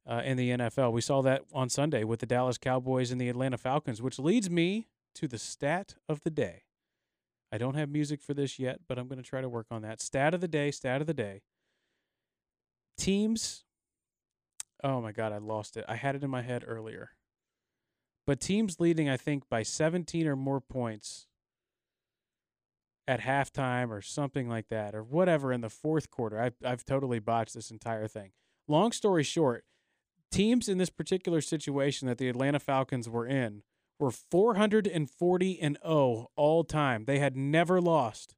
uh, 0.06 0.22
in 0.24 0.36
the 0.36 0.50
NFL. 0.50 0.92
We 0.92 1.00
saw 1.00 1.22
that 1.22 1.42
on 1.52 1.68
Sunday 1.68 2.04
with 2.04 2.20
the 2.20 2.26
Dallas 2.26 2.58
Cowboys 2.58 3.10
and 3.10 3.20
the 3.20 3.28
Atlanta 3.28 3.58
Falcons, 3.58 4.02
which 4.02 4.18
leads 4.18 4.50
me 4.50 4.88
to 5.14 5.28
the 5.28 5.38
stat 5.38 5.94
of 6.08 6.22
the 6.22 6.30
day. 6.30 6.62
I 7.52 7.58
don't 7.58 7.76
have 7.76 7.88
music 7.88 8.20
for 8.20 8.34
this 8.34 8.58
yet, 8.58 8.80
but 8.88 8.98
I'm 8.98 9.06
going 9.06 9.22
to 9.22 9.28
try 9.28 9.40
to 9.40 9.48
work 9.48 9.66
on 9.70 9.82
that. 9.82 10.00
Stat 10.00 10.34
of 10.34 10.40
the 10.40 10.48
day, 10.48 10.70
stat 10.70 11.00
of 11.00 11.06
the 11.06 11.14
day. 11.14 11.42
Teams. 12.98 13.64
Oh 14.82 15.00
my 15.00 15.12
God, 15.12 15.32
I 15.32 15.38
lost 15.38 15.76
it. 15.76 15.84
I 15.88 15.96
had 15.96 16.16
it 16.16 16.24
in 16.24 16.30
my 16.30 16.42
head 16.42 16.64
earlier. 16.66 17.10
But 18.26 18.40
teams 18.40 18.80
leading, 18.80 19.08
I 19.08 19.16
think, 19.16 19.48
by 19.48 19.62
17 19.62 20.26
or 20.26 20.36
more 20.36 20.60
points 20.60 21.26
at 23.06 23.20
halftime 23.20 23.90
or 23.90 24.00
something 24.00 24.48
like 24.48 24.68
that, 24.68 24.94
or 24.94 25.02
whatever 25.02 25.52
in 25.52 25.60
the 25.60 25.70
fourth 25.70 26.10
quarter. 26.10 26.40
I've, 26.40 26.56
I've 26.64 26.84
totally 26.84 27.18
botched 27.18 27.54
this 27.54 27.70
entire 27.70 28.08
thing. 28.08 28.32
Long 28.66 28.92
story 28.92 29.22
short, 29.22 29.64
teams 30.30 30.68
in 30.68 30.78
this 30.78 30.90
particular 30.90 31.40
situation 31.40 32.08
that 32.08 32.18
the 32.18 32.28
Atlanta 32.28 32.58
Falcons 32.58 33.08
were 33.08 33.26
in 33.26 33.62
were 33.98 34.10
440 34.10 35.60
and 35.60 35.78
0 35.84 36.30
all 36.36 36.64
time. 36.64 37.04
They 37.04 37.18
had 37.18 37.36
never 37.36 37.80
lost 37.80 38.34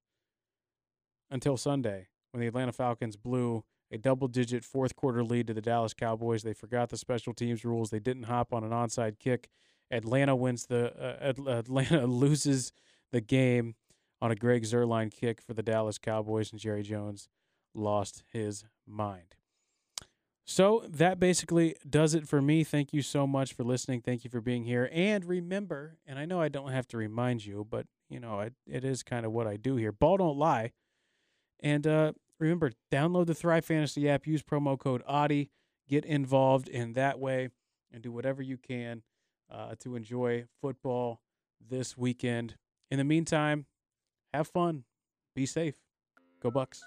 until 1.31 1.57
Sunday 1.57 2.09
when 2.33 2.41
the 2.41 2.47
Atlanta 2.47 2.73
Falcons 2.73 3.17
blew 3.17 3.65
a 3.91 3.99
double 3.99 4.29
digit 4.29 4.65
fourth 4.65 4.97
quarter 4.97 5.25
lead 5.25 5.47
to 5.47 5.55
the 5.55 5.61
Dallas 5.61 5.95
Cowboys. 5.95 6.43
They 6.43 6.53
forgot 6.53 6.91
the 6.91 6.97
special 6.97 7.33
teams 7.33 7.65
rules. 7.65 7.91
They 7.91 8.01
didn't 8.01 8.25
hop 8.25 8.53
on 8.53 8.65
an 8.65 8.71
onside 8.71 9.19
kick. 9.19 9.49
Atlanta 9.91 10.35
wins 10.35 10.67
the 10.67 10.93
uh, 11.01 11.33
Atlanta 11.59 12.07
loses 12.07 12.73
the 13.13 13.21
game 13.21 13.77
on 14.21 14.31
a 14.31 14.35
Greg 14.35 14.63
Zuerlein 14.65 15.11
kick 15.11 15.41
for 15.41 15.55
the 15.55 15.63
Dallas 15.63 15.99
Cowboys 15.99 16.51
and 16.51 16.61
Jerry 16.61 16.83
Jones 16.83 17.29
lost 17.75 18.23
his 18.33 18.65
mind. 18.87 19.37
So 20.49 20.85
that 20.89 21.19
basically 21.19 21.75
does 21.89 22.15
it 22.15 22.29
for 22.29 22.41
me. 22.41 22.63
Thank 22.63 22.93
you 22.93 23.03
so 23.03 23.27
much 23.27 23.53
for 23.53 23.65
listening. 23.65 24.01
Thank 24.01 24.23
you 24.23 24.31
for 24.31 24.41
being 24.41 24.65
here. 24.65 24.89
And 24.93 25.25
remember, 25.25 25.97
and 26.07 26.19
I 26.21 26.25
know 26.25 26.41
I 26.41 26.49
don't 26.49 26.71
have 26.71 26.87
to 26.89 26.97
remind 26.97 27.45
you, 27.45 27.67
but 27.69 27.87
you 28.09 28.21
know, 28.21 28.41
it, 28.41 28.55
it 28.67 28.85
is 28.85 29.03
kind 29.03 29.27
of 29.27 29.33
what 29.33 29.49
I 29.49 29.57
do 29.57 29.75
here. 29.75 29.91
Ball 29.91 30.19
don't 30.19 30.39
lie. 30.39 30.71
And 31.61 31.85
uh, 31.85 32.13
remember, 32.39 32.71
download 32.93 33.27
the 33.27 33.35
Thrive 33.35 33.65
Fantasy 33.65 34.09
app, 34.09 34.27
use 34.27 34.43
promo 34.43 34.79
code 34.79 35.03
AUTY, 35.09 35.51
get 35.89 36.05
involved 36.05 36.69
in 36.69 36.93
that 36.93 37.19
way, 37.19 37.49
and 37.93 38.03
do 38.03 38.13
whatever 38.13 38.41
you 38.41 38.57
can 38.57 39.03
uh, 39.51 39.75
to 39.81 39.97
enjoy 39.97 40.45
football 40.61 41.21
this 41.61 41.97
weekend. 41.97 42.55
In 42.89 42.99
the 42.99 43.05
meantime, 43.05 43.67
have 44.37 44.49
fun, 44.49 44.85
be 45.35 45.47
safe, 45.47 45.77
go 46.43 46.51
Bucks. 46.51 46.83